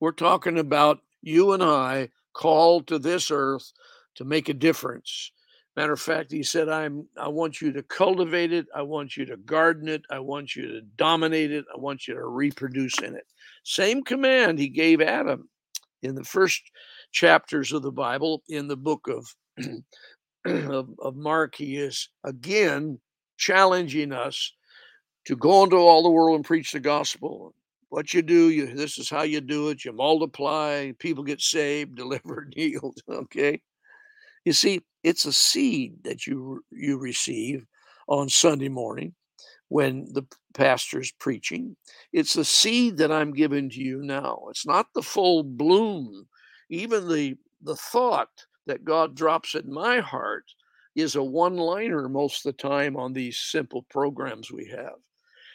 We're 0.00 0.12
talking 0.12 0.58
about 0.58 1.00
you 1.20 1.52
and 1.52 1.62
I 1.62 2.08
called 2.32 2.86
to 2.86 2.98
this 2.98 3.30
earth 3.30 3.70
to 4.14 4.24
make 4.24 4.48
a 4.48 4.54
difference 4.54 5.30
Matter 5.74 5.94
of 5.94 6.00
fact, 6.00 6.30
he 6.30 6.42
said, 6.42 6.68
I'm 6.68 7.06
I 7.16 7.28
want 7.28 7.60
you 7.60 7.72
to 7.72 7.82
cultivate 7.82 8.52
it, 8.52 8.66
I 8.74 8.82
want 8.82 9.16
you 9.16 9.24
to 9.26 9.36
garden 9.38 9.88
it, 9.88 10.02
I 10.10 10.18
want 10.18 10.54
you 10.54 10.68
to 10.68 10.80
dominate 10.96 11.50
it, 11.50 11.64
I 11.74 11.78
want 11.78 12.06
you 12.06 12.14
to 12.14 12.26
reproduce 12.26 12.98
in 12.98 13.14
it. 13.14 13.26
Same 13.64 14.02
command 14.02 14.58
he 14.58 14.68
gave 14.68 15.00
Adam 15.00 15.48
in 16.02 16.14
the 16.14 16.24
first 16.24 16.60
chapters 17.12 17.72
of 17.72 17.82
the 17.82 17.92
Bible 17.92 18.42
in 18.48 18.68
the 18.68 18.76
book 18.76 19.08
of 19.08 19.26
of, 20.44 20.90
of 20.98 21.16
Mark. 21.16 21.54
He 21.54 21.76
is 21.76 22.08
again 22.24 22.98
challenging 23.38 24.12
us 24.12 24.52
to 25.24 25.36
go 25.36 25.64
into 25.64 25.76
all 25.76 26.02
the 26.02 26.10
world 26.10 26.36
and 26.36 26.44
preach 26.44 26.72
the 26.72 26.80
gospel. 26.80 27.54
What 27.88 28.12
you 28.12 28.22
do, 28.22 28.50
you 28.50 28.74
this 28.74 28.98
is 28.98 29.08
how 29.08 29.22
you 29.22 29.40
do 29.40 29.68
it. 29.68 29.84
You 29.84 29.92
multiply, 29.92 30.92
people 30.98 31.24
get 31.24 31.40
saved, 31.40 31.96
delivered, 31.96 32.52
healed. 32.54 32.98
Okay. 33.08 33.60
You 34.44 34.52
see, 34.52 34.82
it's 35.02 35.24
a 35.24 35.32
seed 35.32 36.04
that 36.04 36.26
you 36.26 36.64
you 36.70 36.98
receive 36.98 37.66
on 38.08 38.28
Sunday 38.28 38.68
morning 38.68 39.14
when 39.68 40.06
the 40.12 40.24
pastor's 40.54 41.12
preaching. 41.12 41.76
It's 42.12 42.36
a 42.36 42.44
seed 42.44 42.98
that 42.98 43.12
I'm 43.12 43.32
giving 43.32 43.70
to 43.70 43.80
you 43.80 44.02
now. 44.02 44.44
It's 44.50 44.66
not 44.66 44.86
the 44.94 45.02
full 45.02 45.42
bloom. 45.44 46.28
Even 46.70 47.08
the 47.08 47.36
the 47.62 47.76
thought 47.76 48.46
that 48.66 48.84
God 48.84 49.14
drops 49.14 49.54
in 49.54 49.72
my 49.72 50.00
heart 50.00 50.44
is 50.94 51.16
a 51.16 51.22
one-liner 51.22 52.08
most 52.08 52.44
of 52.44 52.54
the 52.54 52.62
time 52.62 52.96
on 52.96 53.12
these 53.12 53.38
simple 53.38 53.82
programs 53.90 54.52
we 54.52 54.66
have 54.66 54.98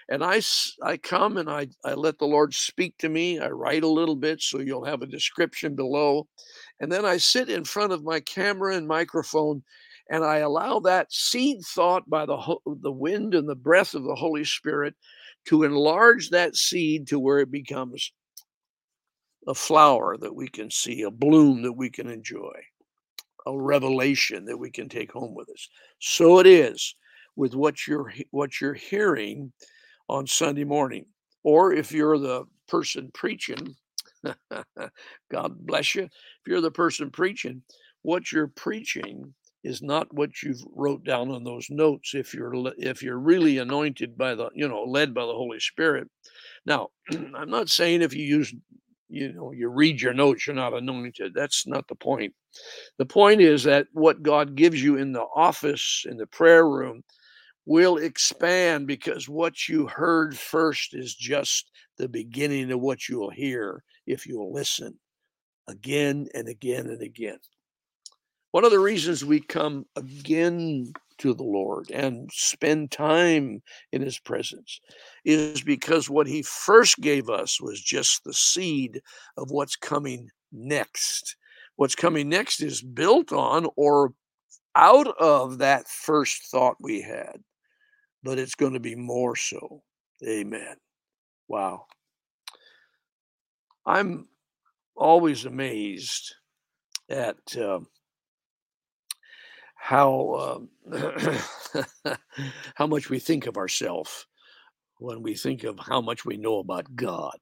and 0.09 0.23
I, 0.23 0.41
I 0.81 0.97
come 0.97 1.37
and 1.37 1.49
I, 1.49 1.67
I 1.83 1.93
let 1.93 2.17
the 2.17 2.27
Lord 2.27 2.53
speak 2.53 2.97
to 2.99 3.09
me. 3.09 3.39
I 3.39 3.49
write 3.49 3.83
a 3.83 3.89
little 3.89 4.15
bit 4.15 4.41
so 4.41 4.59
you'll 4.59 4.85
have 4.85 5.01
a 5.01 5.07
description 5.07 5.75
below. 5.75 6.27
And 6.79 6.91
then 6.91 7.05
I 7.05 7.17
sit 7.17 7.49
in 7.49 7.63
front 7.63 7.93
of 7.93 8.03
my 8.03 8.19
camera 8.19 8.75
and 8.75 8.87
microphone 8.87 9.63
and 10.09 10.23
I 10.23 10.37
allow 10.37 10.79
that 10.81 11.11
seed 11.11 11.61
thought 11.65 12.09
by 12.09 12.25
the, 12.25 12.57
the 12.65 12.91
wind 12.91 13.35
and 13.35 13.47
the 13.47 13.55
breath 13.55 13.93
of 13.93 14.03
the 14.03 14.15
Holy 14.15 14.45
Spirit 14.45 14.95
to 15.45 15.63
enlarge 15.63 16.29
that 16.29 16.55
seed 16.55 17.07
to 17.07 17.19
where 17.19 17.39
it 17.39 17.51
becomes 17.51 18.11
a 19.47 19.55
flower 19.55 20.17
that 20.17 20.35
we 20.35 20.47
can 20.47 20.69
see, 20.69 21.03
a 21.03 21.11
bloom 21.11 21.61
that 21.63 21.73
we 21.73 21.89
can 21.89 22.09
enjoy, 22.09 22.53
a 23.45 23.57
revelation 23.57 24.45
that 24.45 24.57
we 24.57 24.69
can 24.69 24.89
take 24.89 25.11
home 25.11 25.33
with 25.33 25.49
us. 25.49 25.69
So 25.99 26.39
it 26.39 26.47
is 26.47 26.95
with 27.35 27.55
what 27.55 27.87
you're 27.87 28.13
what 28.31 28.59
you're 28.59 28.73
hearing 28.73 29.51
on 30.09 30.27
Sunday 30.27 30.65
morning. 30.65 31.05
Or 31.43 31.73
if 31.73 31.91
you're 31.91 32.17
the 32.17 32.43
person 32.67 33.09
preaching, 33.13 33.75
God 35.31 35.55
bless 35.65 35.95
you. 35.95 36.03
If 36.03 36.11
you're 36.47 36.61
the 36.61 36.71
person 36.71 37.09
preaching, 37.11 37.61
what 38.01 38.31
you're 38.31 38.47
preaching 38.47 39.33
is 39.63 39.81
not 39.81 40.13
what 40.13 40.41
you've 40.43 40.61
wrote 40.73 41.03
down 41.03 41.29
on 41.31 41.43
those 41.43 41.67
notes 41.69 42.13
if 42.13 42.33
you're 42.33 42.53
if 42.77 43.03
you're 43.03 43.19
really 43.19 43.57
anointed 43.57 44.17
by 44.17 44.35
the 44.35 44.49
you 44.53 44.67
know 44.67 44.83
led 44.83 45.13
by 45.13 45.21
the 45.25 45.33
holy 45.33 45.59
spirit. 45.59 46.07
Now 46.65 46.89
i'm 47.35 47.49
not 47.49 47.69
saying 47.69 48.01
if 48.01 48.13
you 48.13 48.23
use 48.23 48.53
you 49.09 49.33
know 49.33 49.51
you 49.51 49.69
read 49.69 50.01
your 50.01 50.13
notes 50.13 50.47
you're 50.47 50.55
not 50.55 50.73
anointed. 50.73 51.33
That's 51.33 51.67
not 51.67 51.87
the 51.87 51.95
point. 51.95 52.33
The 52.97 53.05
point 53.05 53.41
is 53.41 53.63
that 53.63 53.87
what 53.93 54.23
god 54.23 54.55
gives 54.55 54.81
you 54.81 54.97
in 54.97 55.11
the 55.11 55.25
office 55.35 56.05
in 56.09 56.17
the 56.17 56.27
prayer 56.27 56.67
room 56.67 57.03
will 57.67 57.97
expand 57.97 58.87
because 58.87 59.27
what 59.27 59.67
you 59.67 59.85
heard 59.85 60.37
first 60.37 60.95
is 60.95 61.13
just 61.13 61.69
the 61.97 62.07
beginning 62.07 62.71
of 62.71 62.79
what 62.79 63.07
you'll 63.07 63.29
hear 63.29 63.83
if 64.07 64.25
you'll 64.25 64.53
listen 64.53 64.97
again 65.67 66.27
and 66.33 66.47
again 66.47 66.87
and 66.87 67.01
again 67.01 67.37
one 68.51 68.63
of 68.63 68.71
the 68.71 68.79
reasons 68.79 69.23
we 69.25 69.41
come 69.41 69.85
again 69.95 70.93
to 71.17 71.33
the 71.33 71.43
Lord 71.43 71.91
and 71.91 72.29
spend 72.33 72.91
time 72.91 73.61
in 73.91 74.01
His 74.01 74.19
presence 74.19 74.79
is 75.25 75.61
because 75.61 76.09
what 76.09 76.27
He 76.27 76.41
first 76.43 76.99
gave 76.99 77.29
us 77.29 77.59
was 77.59 77.81
just 77.81 78.23
the 78.23 78.33
seed 78.33 79.01
of 79.35 79.51
what's 79.51 79.75
coming 79.75 80.29
next. 80.51 81.35
What's 81.75 81.95
coming 81.95 82.29
next 82.29 82.61
is 82.61 82.81
built 82.81 83.31
on 83.31 83.67
or 83.75 84.13
out 84.75 85.07
of 85.19 85.57
that 85.57 85.87
first 85.87 86.49
thought 86.49 86.77
we 86.79 87.01
had, 87.01 87.41
but 88.27 88.37
it's 88.37 88.55
going 88.55 88.73
to 88.73 88.79
be 88.81 88.93
more 88.93 89.37
so. 89.37 89.81
Amen. 90.27 90.75
Wow. 91.47 91.85
I'm 93.85 94.27
always 94.97 95.45
amazed 95.45 96.35
at. 97.09 97.37
Uh, 97.57 97.79
how 99.79 100.67
um, 100.91 101.37
how 102.75 102.87
much 102.87 103.09
we 103.09 103.19
think 103.19 103.45
of 103.47 103.55
ourselves 103.55 104.25
when 104.97 105.21
we 105.21 105.33
think 105.33 105.63
of 105.63 105.79
how 105.79 106.01
much 106.01 106.25
we 106.25 106.35
know 106.35 106.57
about 106.57 106.93
God 106.95 107.37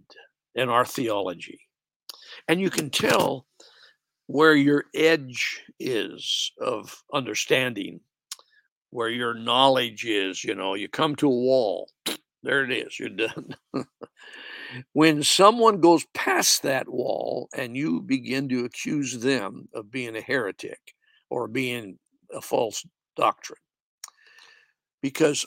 and 0.53 0.69
our 0.69 0.85
theology. 0.85 1.61
And 2.47 2.61
you 2.61 2.69
can 2.69 2.91
tell 2.91 3.47
where 4.27 4.53
your 4.53 4.85
edge 4.93 5.63
is 5.79 6.51
of 6.61 7.01
understanding, 7.11 8.01
where 8.95 9.09
your 9.09 9.33
knowledge 9.33 10.05
is. 10.05 10.43
You 10.43 10.55
know, 10.55 10.73
you 10.73 10.87
come 10.87 11.15
to 11.17 11.27
a 11.27 11.29
wall, 11.29 11.89
there 12.43 12.63
it 12.63 12.71
is, 12.71 12.97
you're 12.97 13.09
done. 13.09 13.55
when 14.93 15.21
someone 15.21 15.81
goes 15.81 16.05
past 16.13 16.63
that 16.63 16.87
wall 16.87 17.49
and 17.55 17.75
you 17.75 18.01
begin 18.01 18.47
to 18.49 18.63
accuse 18.65 19.19
them 19.19 19.67
of 19.73 19.91
being 19.91 20.15
a 20.15 20.21
heretic 20.21 20.79
or 21.29 21.47
being 21.47 21.99
a 22.33 22.41
false 22.41 22.85
doctrine. 23.17 23.59
Because 25.01 25.45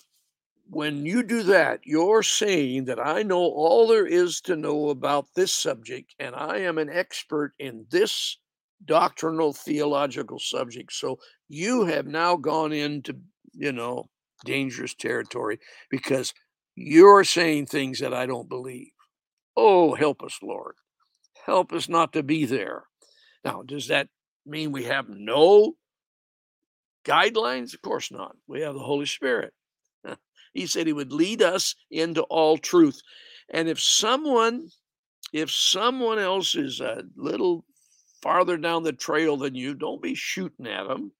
when 0.68 1.06
you 1.06 1.22
do 1.22 1.42
that, 1.44 1.80
you're 1.84 2.22
saying 2.22 2.84
that 2.84 3.04
I 3.04 3.22
know 3.22 3.38
all 3.38 3.86
there 3.86 4.06
is 4.06 4.42
to 4.42 4.56
know 4.56 4.90
about 4.90 5.26
this 5.34 5.52
subject, 5.52 6.14
and 6.18 6.34
I 6.34 6.58
am 6.58 6.76
an 6.76 6.90
expert 6.90 7.54
in 7.58 7.86
this 7.90 8.36
doctrinal 8.84 9.52
theological 9.52 10.38
subject. 10.38 10.92
So 10.92 11.18
you 11.48 11.84
have 11.84 12.06
now 12.06 12.36
gone 12.36 12.72
into, 12.72 13.16
you 13.52 13.72
know, 13.72 14.08
dangerous 14.44 14.94
territory 14.94 15.58
because 15.90 16.32
you're 16.74 17.24
saying 17.24 17.66
things 17.66 18.00
that 18.00 18.14
I 18.14 18.26
don't 18.26 18.48
believe. 18.48 18.92
Oh, 19.56 19.94
help 19.94 20.22
us, 20.22 20.38
Lord. 20.42 20.74
Help 21.44 21.72
us 21.72 21.88
not 21.88 22.12
to 22.12 22.22
be 22.22 22.44
there. 22.44 22.84
Now, 23.44 23.62
does 23.62 23.88
that 23.88 24.08
mean 24.46 24.70
we 24.70 24.84
have 24.84 25.06
no 25.08 25.74
guidelines? 27.04 27.74
Of 27.74 27.82
course 27.82 28.12
not. 28.12 28.36
We 28.46 28.60
have 28.60 28.74
the 28.74 28.80
Holy 28.80 29.06
Spirit. 29.06 29.52
he 30.54 30.66
said 30.66 30.86
he 30.86 30.92
would 30.92 31.12
lead 31.12 31.42
us 31.42 31.74
into 31.90 32.22
all 32.22 32.58
truth. 32.58 33.00
And 33.50 33.68
if 33.68 33.80
someone, 33.80 34.68
if 35.32 35.50
someone 35.50 36.18
else 36.18 36.54
is 36.54 36.80
a 36.80 37.02
little 37.16 37.64
farther 38.22 38.56
down 38.56 38.82
the 38.82 38.92
trail 38.92 39.36
than 39.36 39.54
you, 39.54 39.74
don't 39.74 40.02
be 40.02 40.14
shooting 40.14 40.66
at 40.66 40.86
them. 40.86 41.12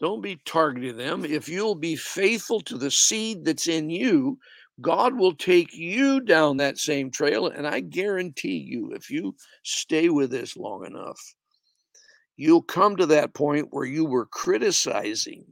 Don't 0.00 0.20
be 0.20 0.40
targeting 0.44 0.96
them. 0.96 1.24
If 1.24 1.48
you'll 1.48 1.76
be 1.76 1.96
faithful 1.96 2.60
to 2.62 2.76
the 2.76 2.90
seed 2.90 3.44
that's 3.44 3.68
in 3.68 3.90
you, 3.90 4.38
God 4.80 5.16
will 5.16 5.34
take 5.34 5.72
you 5.72 6.20
down 6.20 6.56
that 6.56 6.78
same 6.78 7.10
trail. 7.10 7.46
And 7.46 7.66
I 7.66 7.80
guarantee 7.80 8.58
you, 8.58 8.92
if 8.92 9.08
you 9.08 9.36
stay 9.62 10.08
with 10.08 10.30
this 10.30 10.56
long 10.56 10.84
enough, 10.84 11.20
you'll 12.36 12.62
come 12.62 12.96
to 12.96 13.06
that 13.06 13.34
point 13.34 13.68
where 13.70 13.84
you 13.84 14.04
were 14.04 14.26
criticizing 14.26 15.44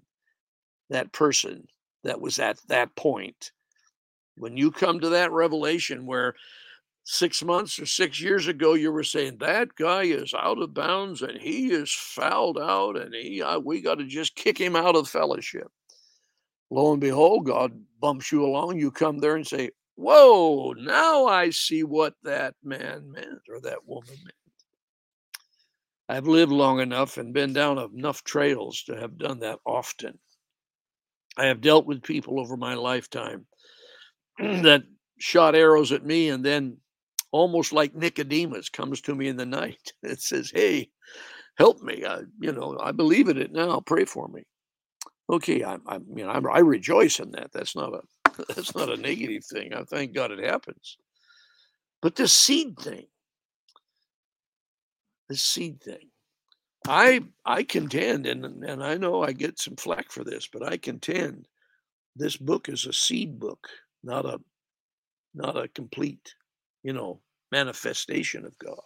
that 0.91 1.13
person 1.13 1.67
that 2.03 2.21
was 2.21 2.41
at 2.41 2.59
that 2.69 2.95
point. 2.97 3.53
When 4.35 4.57
you 4.57 4.73
come 4.73 4.99
to 5.01 5.11
that 5.11 5.31
revelation 5.31 6.05
where 6.05 6.35
six 7.05 7.43
months 7.43 7.79
or 7.79 7.87
six 7.87 8.21
years 8.21 8.47
ago 8.47 8.75
you 8.75 8.93
were 8.93 9.03
saying 9.03 9.37
that 9.39 9.75
guy 9.75 10.05
is 10.05 10.33
out 10.35 10.61
of 10.61 10.75
bounds 10.75 11.23
and 11.23 11.41
he 11.41 11.73
is 11.73 11.93
fouled 11.93 12.59
out 12.59 12.97
and 12.97 13.15
he 13.15 13.43
uh, 13.43 13.59
we 13.59 13.81
got 13.81 13.97
to 13.97 14.05
just 14.05 14.35
kick 14.37 14.59
him 14.59 14.77
out 14.77 14.97
of 14.97 15.09
fellowship. 15.09 15.69
Lo 16.71 16.93
and 16.93 17.01
behold, 17.01 17.47
God 17.47 17.73
bumps 18.01 18.33
you 18.33 18.45
along. 18.45 18.79
You 18.79 18.91
come 18.91 19.19
there 19.19 19.37
and 19.37 19.47
say, 19.47 19.71
"Whoa! 19.97 20.73
Now 20.73 21.27
I 21.27 21.51
see 21.51 21.85
what 21.85 22.15
that 22.23 22.55
man 22.63 23.11
meant 23.11 23.43
or 23.49 23.61
that 23.61 23.87
woman 23.87 24.09
meant." 24.09 24.35
I've 26.09 26.27
lived 26.27 26.53
long 26.53 26.81
enough 26.81 27.19
and 27.19 27.35
been 27.35 27.53
down 27.53 27.79
enough 27.79 28.25
trails 28.25 28.83
to 28.85 28.97
have 28.97 29.19
done 29.19 29.41
that 29.41 29.59
often. 29.65 30.19
I 31.37 31.47
have 31.47 31.61
dealt 31.61 31.87
with 31.87 32.03
people 32.03 32.41
over 32.41 32.57
my 32.57 32.75
lifetime 32.75 33.47
that 34.39 34.83
shot 35.19 35.55
arrows 35.55 35.93
at 35.93 36.05
me 36.05 36.29
and 36.29 36.45
then 36.45 36.77
almost 37.33 37.73
like 37.73 37.95
Nicodemus 37.95 38.69
comes 38.69 39.01
to 39.03 39.15
me 39.15 39.29
in 39.29 39.37
the 39.37 39.47
night 39.47 39.93
and 40.03 40.19
says, 40.19 40.53
Hey, 40.55 40.91
help 41.57 41.83
me. 41.83 42.05
I, 42.05 42.21
you 42.39 42.53
know, 42.53 42.79
I 42.81 42.93
believe 42.93 43.29
in 43.29 43.39
it 43.39 43.53
now. 43.53 43.81
Pray 43.81 44.05
for 44.05 44.29
me. 44.29 44.45
Okay. 45.31 45.65
I, 45.65 45.79
I 45.87 45.99
I, 46.23 46.41
I 46.53 46.59
rejoice 46.61 47.19
in 47.19 47.33
that. 47.33 47.53
That's 47.53 47.75
not 47.75 47.93
a, 47.95 48.01
that's 48.49 48.75
not 48.75 48.91
a 48.91 48.97
negative 48.97 49.45
thing. 49.45 49.75
I 49.75 49.83
thank 49.85 50.13
God 50.13 50.31
it 50.31 50.45
happens. 50.45 50.99
But 52.01 52.17
this 52.17 52.33
seed 52.33 52.79
thing, 52.79 53.07
the 55.29 55.37
seed 55.37 55.81
thing. 55.81 56.09
I 56.89 57.21
I 57.45 57.63
contend, 57.63 58.27
and 58.27 58.45
and 58.65 58.83
I 58.83 58.97
know 58.97 59.23
I 59.23 59.31
get 59.31 59.61
some 59.61 59.77
flack 59.77 60.11
for 60.11 60.25
this, 60.25 60.49
but 60.53 60.65
I 60.65 60.77
contend 60.79 61.47
this 62.17 62.37
book 62.37 62.69
is 62.69 62.87
a 62.87 62.93
seed 62.93 63.39
book, 63.39 63.69
not 64.03 64.25
a 64.27 64.41
not 65.33 65.57
a 65.57 65.69
complete, 65.69 66.35
you 66.83 66.93
know, 66.93 67.21
manifestation 67.51 68.45
of 68.45 68.59
God. 68.59 68.81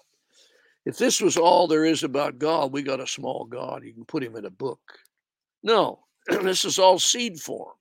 If 0.84 0.98
this 0.98 1.20
was 1.20 1.36
all 1.36 1.66
there 1.66 1.84
is 1.84 2.04
about 2.04 2.38
God, 2.38 2.72
we 2.72 2.82
got 2.82 3.00
a 3.00 3.06
small 3.06 3.44
God. 3.44 3.84
You 3.84 3.92
can 3.92 4.04
put 4.04 4.22
him 4.22 4.36
in 4.36 4.44
a 4.44 4.50
book. 4.50 4.80
No, 5.62 6.00
this 6.26 6.64
is 6.64 6.78
all 6.78 6.98
seed 6.98 7.40
form. 7.40 7.74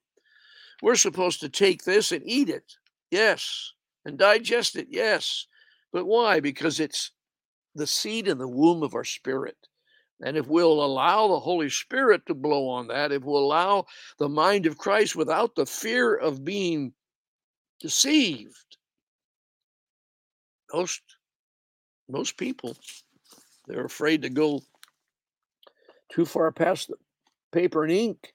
We're 0.82 0.96
supposed 0.96 1.40
to 1.40 1.48
take 1.48 1.84
this 1.84 2.12
and 2.12 2.22
eat 2.24 2.48
it, 2.48 2.74
yes, 3.10 3.72
and 4.04 4.18
digest 4.18 4.76
it, 4.76 4.88
yes. 4.90 5.46
But 5.92 6.06
why? 6.06 6.40
Because 6.40 6.80
it's 6.80 7.12
the 7.74 7.86
seed 7.86 8.28
in 8.28 8.38
the 8.38 8.48
womb 8.48 8.82
of 8.82 8.94
our 8.94 9.04
spirit. 9.04 9.56
And 10.22 10.36
if 10.36 10.46
we'll 10.48 10.84
allow 10.84 11.28
the 11.28 11.40
Holy 11.40 11.68
Spirit 11.68 12.24
to 12.26 12.34
blow 12.34 12.68
on 12.68 12.88
that, 12.88 13.12
if 13.12 13.22
we'll 13.22 13.44
allow 13.44 13.84
the 14.18 14.28
mind 14.28 14.66
of 14.66 14.78
Christ 14.78 15.14
without 15.14 15.54
the 15.54 15.66
fear 15.66 16.14
of 16.16 16.44
being 16.44 16.92
deceived, 17.80 18.56
most 20.72 21.02
most 22.08 22.36
people 22.36 22.76
they're 23.66 23.84
afraid 23.84 24.22
to 24.22 24.30
go 24.30 24.60
too 26.12 26.24
far 26.24 26.52
past 26.52 26.88
the 26.88 26.94
paper 27.52 27.84
and 27.84 27.92
ink 27.92 28.32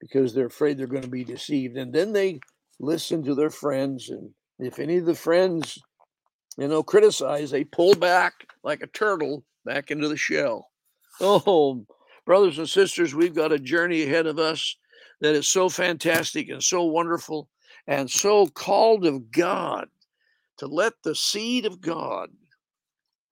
because 0.00 0.34
they're 0.34 0.46
afraid 0.46 0.78
they're 0.78 0.86
going 0.86 1.02
to 1.02 1.08
be 1.08 1.24
deceived. 1.24 1.76
And 1.76 1.92
then 1.92 2.12
they 2.12 2.40
listen 2.80 3.22
to 3.24 3.34
their 3.34 3.50
friends, 3.50 4.08
and 4.08 4.30
if 4.58 4.78
any 4.78 4.96
of 4.96 5.04
the 5.04 5.14
friends 5.14 5.78
you 6.58 6.68
know, 6.68 6.82
criticize, 6.82 7.50
they 7.50 7.64
pull 7.64 7.94
back 7.94 8.46
like 8.62 8.82
a 8.82 8.86
turtle 8.88 9.44
back 9.64 9.90
into 9.90 10.08
the 10.08 10.16
shell. 10.16 10.68
Oh, 11.20 11.84
brothers 12.26 12.58
and 12.58 12.68
sisters, 12.68 13.14
we've 13.14 13.34
got 13.34 13.52
a 13.52 13.58
journey 13.58 14.02
ahead 14.02 14.26
of 14.26 14.38
us 14.38 14.76
that 15.20 15.34
is 15.34 15.46
so 15.46 15.68
fantastic 15.68 16.48
and 16.48 16.62
so 16.62 16.84
wonderful 16.84 17.48
and 17.86 18.10
so 18.10 18.46
called 18.46 19.06
of 19.06 19.30
God 19.30 19.88
to 20.58 20.66
let 20.66 20.92
the 21.02 21.14
seed 21.14 21.66
of 21.66 21.80
God 21.80 22.30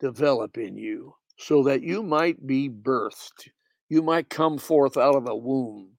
develop 0.00 0.58
in 0.58 0.76
you 0.76 1.14
so 1.38 1.62
that 1.64 1.82
you 1.82 2.02
might 2.02 2.46
be 2.46 2.68
birthed. 2.68 3.48
You 3.88 4.02
might 4.02 4.30
come 4.30 4.58
forth 4.58 4.96
out 4.96 5.16
of 5.16 5.28
a 5.28 5.36
womb, 5.36 5.90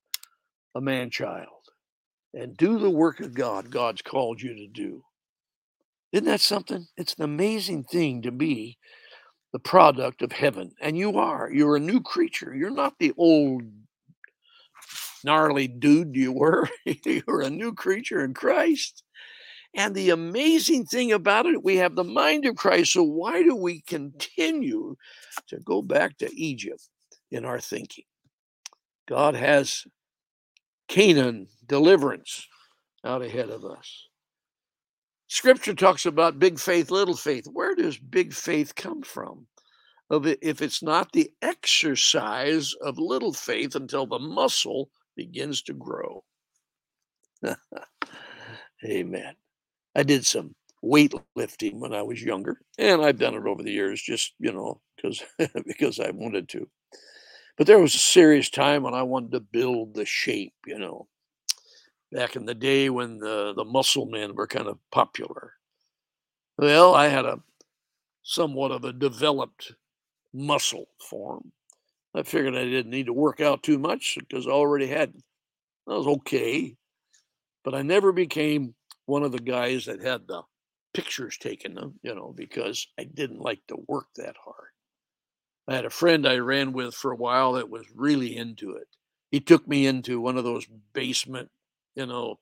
a 0.75 0.81
man 0.81 1.09
child, 1.09 1.47
and 2.33 2.55
do 2.55 2.79
the 2.79 2.89
work 2.89 3.19
of 3.19 3.33
God 3.33 3.69
God's 3.69 4.01
called 4.01 4.41
you 4.41 4.55
to 4.55 4.67
do. 4.67 5.03
Isn't 6.11 6.25
that 6.25 6.41
something? 6.41 6.87
It's 6.97 7.15
an 7.15 7.23
amazing 7.23 7.85
thing 7.85 8.21
to 8.23 8.31
be 8.31 8.77
the 9.53 9.59
product 9.59 10.21
of 10.21 10.31
heaven. 10.31 10.71
And 10.81 10.97
you 10.97 11.17
are. 11.17 11.49
You're 11.51 11.75
a 11.75 11.81
new 11.81 12.01
creature. 12.01 12.53
You're 12.55 12.69
not 12.69 12.95
the 12.99 13.13
old 13.17 13.63
gnarly 15.23 15.67
dude 15.67 16.15
you 16.15 16.31
were. 16.31 16.69
You're 17.05 17.41
a 17.41 17.49
new 17.49 17.73
creature 17.73 18.23
in 18.23 18.33
Christ. 18.33 19.03
And 19.73 19.95
the 19.95 20.09
amazing 20.09 20.85
thing 20.85 21.13
about 21.13 21.45
it, 21.45 21.63
we 21.63 21.77
have 21.77 21.95
the 21.95 22.03
mind 22.03 22.45
of 22.45 22.55
Christ. 22.55 22.93
So 22.93 23.03
why 23.03 23.41
do 23.41 23.55
we 23.55 23.81
continue 23.81 24.95
to 25.47 25.59
go 25.59 25.81
back 25.81 26.17
to 26.17 26.29
Egypt 26.35 26.81
in 27.31 27.45
our 27.45 27.59
thinking? 27.59 28.03
God 29.07 29.35
has 29.35 29.85
Canaan 30.87 31.47
deliverance 31.65 32.47
out 33.05 33.21
ahead 33.21 33.49
of 33.49 33.63
us. 33.63 34.07
Scripture 35.27 35.73
talks 35.73 36.05
about 36.05 36.39
big 36.39 36.59
faith, 36.59 36.91
little 36.91 37.15
faith. 37.15 37.45
Where 37.45 37.73
does 37.73 37.97
big 37.97 38.33
faith 38.33 38.75
come 38.75 39.01
from? 39.01 39.47
If 40.09 40.61
it's 40.61 40.83
not 40.83 41.13
the 41.13 41.31
exercise 41.41 42.73
of 42.81 42.99
little 42.99 43.31
faith 43.31 43.75
until 43.75 44.05
the 44.05 44.19
muscle 44.19 44.89
begins 45.15 45.61
to 45.63 45.73
grow. 45.73 46.25
Amen. 48.85 49.35
I 49.95 50.03
did 50.03 50.25
some 50.25 50.55
weightlifting 50.83 51.79
when 51.79 51.93
I 51.93 52.01
was 52.01 52.21
younger, 52.23 52.61
and 52.77 53.01
I've 53.03 53.19
done 53.19 53.35
it 53.35 53.45
over 53.45 53.63
the 53.63 53.71
years, 53.71 54.01
just 54.01 54.33
you 54.39 54.51
know, 54.51 54.81
because 54.95 55.23
because 55.65 55.99
I 55.99 56.11
wanted 56.11 56.49
to. 56.49 56.67
But 57.57 57.67
there 57.67 57.79
was 57.79 57.95
a 57.95 57.99
serious 57.99 58.49
time 58.49 58.83
when 58.83 58.93
I 58.93 59.03
wanted 59.03 59.31
to 59.33 59.39
build 59.39 59.93
the 59.93 60.05
shape, 60.05 60.53
you 60.65 60.79
know, 60.79 61.07
back 62.11 62.35
in 62.35 62.45
the 62.45 62.55
day 62.55 62.89
when 62.89 63.19
the, 63.19 63.53
the 63.55 63.65
muscle 63.65 64.05
men 64.05 64.35
were 64.35 64.47
kind 64.47 64.67
of 64.67 64.79
popular. 64.91 65.53
Well, 66.57 66.95
I 66.95 67.07
had 67.07 67.25
a 67.25 67.39
somewhat 68.23 68.71
of 68.71 68.83
a 68.85 68.93
developed 68.93 69.73
muscle 70.33 70.87
form. 70.99 71.51
I 72.15 72.23
figured 72.23 72.55
I 72.55 72.65
didn't 72.65 72.91
need 72.91 73.07
to 73.07 73.13
work 73.13 73.41
out 73.41 73.63
too 73.63 73.79
much 73.79 74.17
because 74.19 74.47
I 74.47 74.51
already 74.51 74.87
had, 74.87 75.13
I 75.87 75.95
was 75.95 76.07
okay. 76.07 76.75
But 77.63 77.75
I 77.75 77.83
never 77.83 78.11
became 78.11 78.75
one 79.05 79.23
of 79.23 79.31
the 79.31 79.39
guys 79.39 79.85
that 79.85 80.01
had 80.01 80.27
the 80.27 80.43
pictures 80.93 81.37
taken, 81.37 81.75
them, 81.75 81.99
you 82.03 82.13
know, 82.13 82.33
because 82.35 82.87
I 82.99 83.03
didn't 83.05 83.41
like 83.41 83.61
to 83.67 83.77
work 83.87 84.07
that 84.15 84.35
hard. 84.43 84.69
I 85.67 85.75
had 85.75 85.85
a 85.85 85.89
friend 85.89 86.27
I 86.27 86.37
ran 86.37 86.73
with 86.73 86.93
for 86.93 87.11
a 87.11 87.17
while 87.17 87.53
that 87.53 87.69
was 87.69 87.85
really 87.95 88.35
into 88.35 88.71
it. 88.71 88.87
He 89.29 89.39
took 89.39 89.67
me 89.67 89.85
into 89.85 90.19
one 90.19 90.37
of 90.37 90.43
those 90.43 90.67
basement 90.93 91.49
you 91.95 92.05
know, 92.05 92.39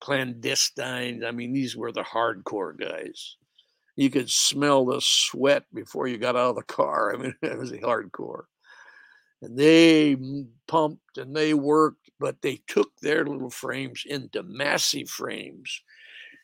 clandestine. 0.00 1.24
I 1.24 1.30
mean, 1.30 1.52
these 1.52 1.76
were 1.76 1.92
the 1.92 2.02
hardcore 2.02 2.78
guys. 2.78 3.36
You 3.96 4.10
could 4.10 4.30
smell 4.30 4.84
the 4.84 5.00
sweat 5.00 5.64
before 5.72 6.08
you 6.08 6.18
got 6.18 6.36
out 6.36 6.50
of 6.50 6.56
the 6.56 6.62
car. 6.62 7.14
I 7.14 7.18
mean, 7.18 7.34
it 7.42 7.58
was 7.58 7.72
hardcore. 7.72 8.44
And 9.42 9.58
they 9.58 10.16
pumped 10.66 11.18
and 11.18 11.36
they 11.36 11.54
worked, 11.54 12.03
but 12.24 12.40
they 12.40 12.58
took 12.66 12.96
their 13.00 13.26
little 13.26 13.50
frames 13.50 14.02
into 14.06 14.42
massive 14.44 15.10
frames 15.10 15.82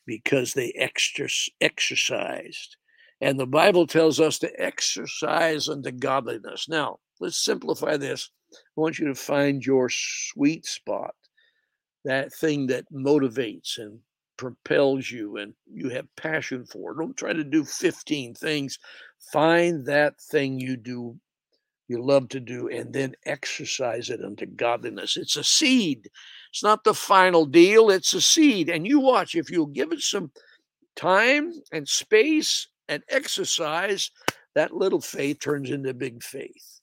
because 0.04 0.52
they 0.52 0.72
extra, 0.76 1.26
exercised. 1.62 2.76
And 3.22 3.40
the 3.40 3.46
Bible 3.46 3.86
tells 3.86 4.20
us 4.20 4.38
to 4.40 4.62
exercise 4.62 5.70
unto 5.70 5.90
godliness. 5.90 6.68
Now, 6.68 6.98
let's 7.18 7.42
simplify 7.42 7.96
this. 7.96 8.28
I 8.52 8.58
want 8.76 8.98
you 8.98 9.06
to 9.06 9.14
find 9.14 9.64
your 9.64 9.88
sweet 9.90 10.66
spot 10.66 11.14
that 12.04 12.30
thing 12.34 12.66
that 12.66 12.84
motivates 12.92 13.78
and 13.78 14.00
propels 14.36 15.10
you 15.10 15.38
and 15.38 15.54
you 15.66 15.88
have 15.88 16.14
passion 16.14 16.66
for. 16.66 16.92
Don't 16.92 17.16
try 17.16 17.32
to 17.32 17.42
do 17.42 17.64
15 17.64 18.34
things. 18.34 18.78
Find 19.32 19.86
that 19.86 20.20
thing 20.20 20.60
you 20.60 20.76
do, 20.76 21.16
you 21.90 22.02
love 22.02 22.28
to 22.30 22.40
do, 22.40 22.68
and 22.68 22.92
then 22.92 23.14
exercise 23.26 24.08
it 24.08 24.24
unto 24.24 24.46
godliness. 24.46 25.16
It's 25.16 25.36
a 25.36 25.44
seed. 25.44 26.08
It's 26.50 26.62
not 26.62 26.84
the 26.84 26.94
final 26.94 27.44
deal, 27.44 27.90
it's 27.90 28.14
a 28.14 28.20
seed. 28.20 28.68
And 28.68 28.86
you 28.86 29.00
watch, 29.00 29.34
if 29.34 29.50
you'll 29.50 29.66
give 29.66 29.92
it 29.92 30.00
some 30.00 30.30
time 30.96 31.52
and 31.72 31.86
space 31.86 32.68
and 32.88 33.02
exercise, 33.08 34.10
that 34.54 34.72
little 34.72 35.00
faith 35.00 35.40
turns 35.40 35.70
into 35.70 35.92
big 35.92 36.22
faith 36.22 36.80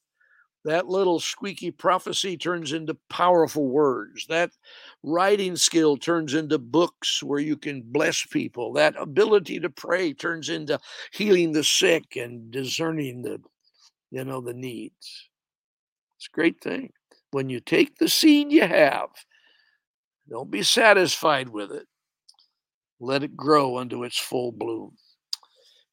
that 0.67 0.87
little 0.87 1.19
squeaky 1.19 1.71
prophecy 1.71 2.35
turns 2.35 2.73
into 2.73 2.97
powerful 3.09 3.69
words. 3.69 4.27
That 4.27 4.51
writing 5.01 5.55
skill 5.55 5.95
turns 5.95 6.33
into 6.33 6.59
books 6.59 7.23
where 7.23 7.39
you 7.39 7.55
can 7.55 7.83
bless 7.85 8.25
people. 8.25 8.73
That 8.73 8.95
ability 8.99 9.61
to 9.61 9.69
pray 9.69 10.13
turns 10.13 10.49
into 10.49 10.77
healing 11.13 11.53
the 11.53 11.63
sick 11.63 12.17
and 12.17 12.51
discerning 12.51 13.21
the, 13.21 13.41
you 14.11 14.23
know, 14.23 14.41
the 14.41 14.53
needs. 14.53 15.29
It's 16.17 16.27
a 16.31 16.35
great 16.35 16.61
thing. 16.61 16.91
When 17.31 17.49
you 17.49 17.59
take 17.59 17.97
the 17.97 18.09
seed 18.09 18.51
you 18.51 18.63
have, 18.63 19.09
don't 20.29 20.51
be 20.51 20.63
satisfied 20.63 21.49
with 21.49 21.71
it. 21.71 21.87
Let 22.99 23.23
it 23.23 23.35
grow 23.35 23.77
unto 23.77 24.03
its 24.03 24.17
full 24.17 24.51
bloom. 24.51 24.95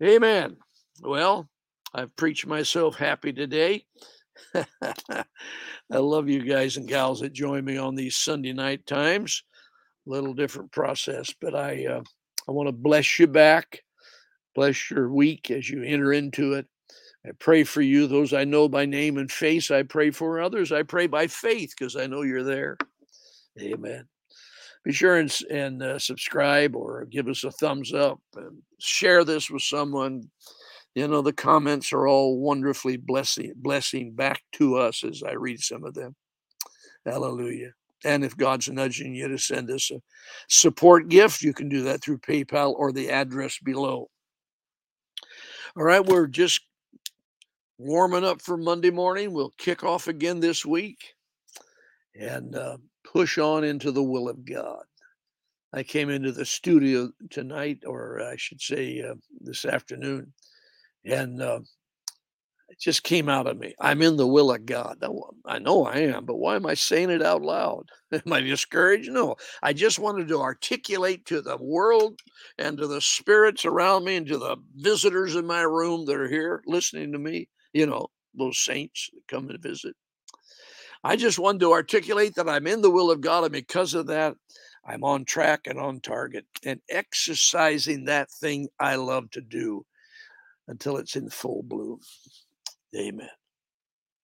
Amen. 0.02 0.56
Well, 1.02 1.48
I've 1.92 2.14
preached 2.16 2.46
myself 2.46 2.96
happy 2.96 3.32
today. 3.32 3.84
I 4.54 5.24
love 5.90 6.28
you 6.28 6.42
guys 6.42 6.76
and 6.76 6.88
gals 6.88 7.20
that 7.20 7.32
join 7.32 7.64
me 7.64 7.76
on 7.76 7.94
these 7.94 8.16
Sunday 8.16 8.52
night 8.52 8.86
times. 8.86 9.42
A 10.06 10.10
little 10.10 10.34
different 10.34 10.72
process, 10.72 11.32
but 11.40 11.54
I 11.54 11.86
uh, 11.86 12.02
I 12.48 12.52
want 12.52 12.68
to 12.68 12.72
bless 12.72 13.18
you 13.18 13.26
back, 13.26 13.80
bless 14.54 14.90
your 14.90 15.10
week 15.10 15.50
as 15.50 15.68
you 15.70 15.82
enter 15.82 16.12
into 16.12 16.54
it. 16.54 16.66
I 17.26 17.30
pray 17.38 17.64
for 17.64 17.80
you, 17.80 18.06
those 18.06 18.32
I 18.32 18.44
know 18.44 18.68
by 18.68 18.84
name 18.84 19.16
and 19.16 19.30
face. 19.30 19.70
I 19.70 19.82
pray 19.82 20.10
for 20.10 20.40
others. 20.40 20.72
I 20.72 20.82
pray 20.82 21.06
by 21.06 21.26
faith 21.26 21.74
because 21.76 21.96
I 21.96 22.06
know 22.06 22.22
you're 22.22 22.42
there. 22.42 22.76
Amen. 23.58 24.06
Be 24.84 24.92
sure 24.92 25.16
and, 25.16 25.34
and 25.50 25.82
uh, 25.82 25.98
subscribe 25.98 26.76
or 26.76 27.06
give 27.06 27.28
us 27.28 27.44
a 27.44 27.50
thumbs 27.50 27.94
up 27.94 28.20
and 28.36 28.58
share 28.78 29.24
this 29.24 29.48
with 29.48 29.62
someone 29.62 30.28
you 30.94 31.08
know 31.08 31.22
the 31.22 31.32
comments 31.32 31.92
are 31.92 32.06
all 32.06 32.38
wonderfully 32.38 32.96
blessing 32.96 33.52
blessing 33.56 34.12
back 34.12 34.42
to 34.52 34.76
us 34.76 35.04
as 35.04 35.22
i 35.26 35.32
read 35.32 35.60
some 35.60 35.84
of 35.84 35.94
them 35.94 36.14
hallelujah 37.04 37.72
and 38.04 38.24
if 38.24 38.36
god's 38.36 38.68
nudging 38.68 39.14
you 39.14 39.28
to 39.28 39.38
send 39.38 39.70
us 39.70 39.90
a 39.90 40.00
support 40.48 41.08
gift 41.08 41.42
you 41.42 41.52
can 41.52 41.68
do 41.68 41.82
that 41.82 42.02
through 42.02 42.18
paypal 42.18 42.74
or 42.74 42.92
the 42.92 43.10
address 43.10 43.58
below 43.62 44.08
all 45.76 45.82
right 45.82 46.06
we're 46.06 46.26
just 46.26 46.60
warming 47.78 48.24
up 48.24 48.40
for 48.40 48.56
monday 48.56 48.90
morning 48.90 49.32
we'll 49.32 49.52
kick 49.58 49.82
off 49.82 50.06
again 50.08 50.40
this 50.40 50.64
week 50.64 51.14
and 52.18 52.54
uh, 52.54 52.76
push 53.04 53.38
on 53.38 53.64
into 53.64 53.90
the 53.90 54.02
will 54.02 54.28
of 54.28 54.44
god 54.44 54.84
i 55.72 55.82
came 55.82 56.08
into 56.08 56.32
the 56.32 56.44
studio 56.44 57.10
tonight 57.30 57.78
or 57.86 58.20
i 58.22 58.36
should 58.36 58.60
say 58.60 59.02
uh, 59.02 59.14
this 59.40 59.64
afternoon 59.64 60.32
and 61.04 61.42
uh, 61.42 61.60
it 62.74 62.80
just 62.80 63.04
came 63.04 63.28
out 63.28 63.46
of 63.46 63.56
me. 63.56 63.72
I'm 63.78 64.02
in 64.02 64.16
the 64.16 64.26
will 64.26 64.50
of 64.50 64.66
God. 64.66 65.02
I 65.46 65.60
know 65.60 65.86
I 65.86 65.98
am, 65.98 66.24
but 66.24 66.38
why 66.38 66.56
am 66.56 66.66
I 66.66 66.74
saying 66.74 67.10
it 67.10 67.22
out 67.22 67.42
loud? 67.42 67.88
Am 68.12 68.32
I 68.32 68.40
discouraged? 68.40 69.12
No. 69.12 69.36
I 69.62 69.72
just 69.72 70.00
wanted 70.00 70.26
to 70.28 70.40
articulate 70.40 71.24
to 71.26 71.40
the 71.40 71.56
world 71.56 72.18
and 72.58 72.76
to 72.78 72.88
the 72.88 73.00
spirits 73.00 73.64
around 73.64 74.04
me 74.04 74.16
and 74.16 74.26
to 74.26 74.38
the 74.38 74.56
visitors 74.74 75.36
in 75.36 75.46
my 75.46 75.62
room 75.62 76.04
that 76.06 76.16
are 76.16 76.28
here 76.28 76.62
listening 76.66 77.12
to 77.12 77.18
me, 77.18 77.48
you 77.74 77.86
know, 77.86 78.06
those 78.34 78.58
saints 78.58 79.10
that 79.12 79.28
come 79.28 79.50
and 79.50 79.62
visit. 79.62 79.94
I 81.02 81.16
just 81.16 81.38
wanted 81.38 81.60
to 81.60 81.72
articulate 81.72 82.34
that 82.36 82.48
I'm 82.48 82.66
in 82.66 82.80
the 82.80 82.90
will 82.90 83.10
of 83.10 83.20
God, 83.20 83.44
and 83.44 83.52
because 83.52 83.92
of 83.92 84.06
that, 84.06 84.34
I'm 84.86 85.04
on 85.04 85.24
track 85.24 85.66
and 85.66 85.78
on 85.78 86.00
target 86.00 86.46
and 86.64 86.80
exercising 86.88 88.04
that 88.04 88.30
thing 88.30 88.68
I 88.80 88.96
love 88.96 89.30
to 89.32 89.40
do 89.40 89.84
until 90.68 90.96
it's 90.96 91.16
in 91.16 91.28
full 91.28 91.62
bloom. 91.62 92.00
Amen. 92.96 93.28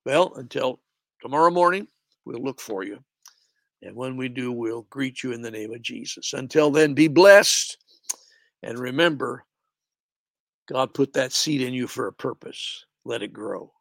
Well, 0.07 0.33
until 0.37 0.81
tomorrow 1.21 1.51
morning, 1.51 1.87
we'll 2.25 2.43
look 2.43 2.61
for 2.61 2.83
you. 2.83 2.99
And 3.83 3.97
when 3.97 4.17
we 4.17 4.29
do, 4.29 4.53
we'll 4.53 4.87
greet 4.91 5.23
you 5.23 5.33
in 5.33 5.43
the 5.43 5.51
name 5.51 5.73
of 5.73 5.83
Jesus. 5.83 6.33
Until 6.35 6.71
then, 6.71 6.95
be 6.95 7.09
blessed. 7.09 7.79
And 8.63 8.79
remember, 8.79 9.45
God 10.69 10.95
put 10.95 11.15
that 11.15 11.33
seed 11.33 11.63
in 11.63 11.73
you 11.73 11.87
for 11.87 12.07
a 12.07 12.13
purpose. 12.13 12.85
Let 13.05 13.23
it 13.23 13.33
grow. 13.35 13.75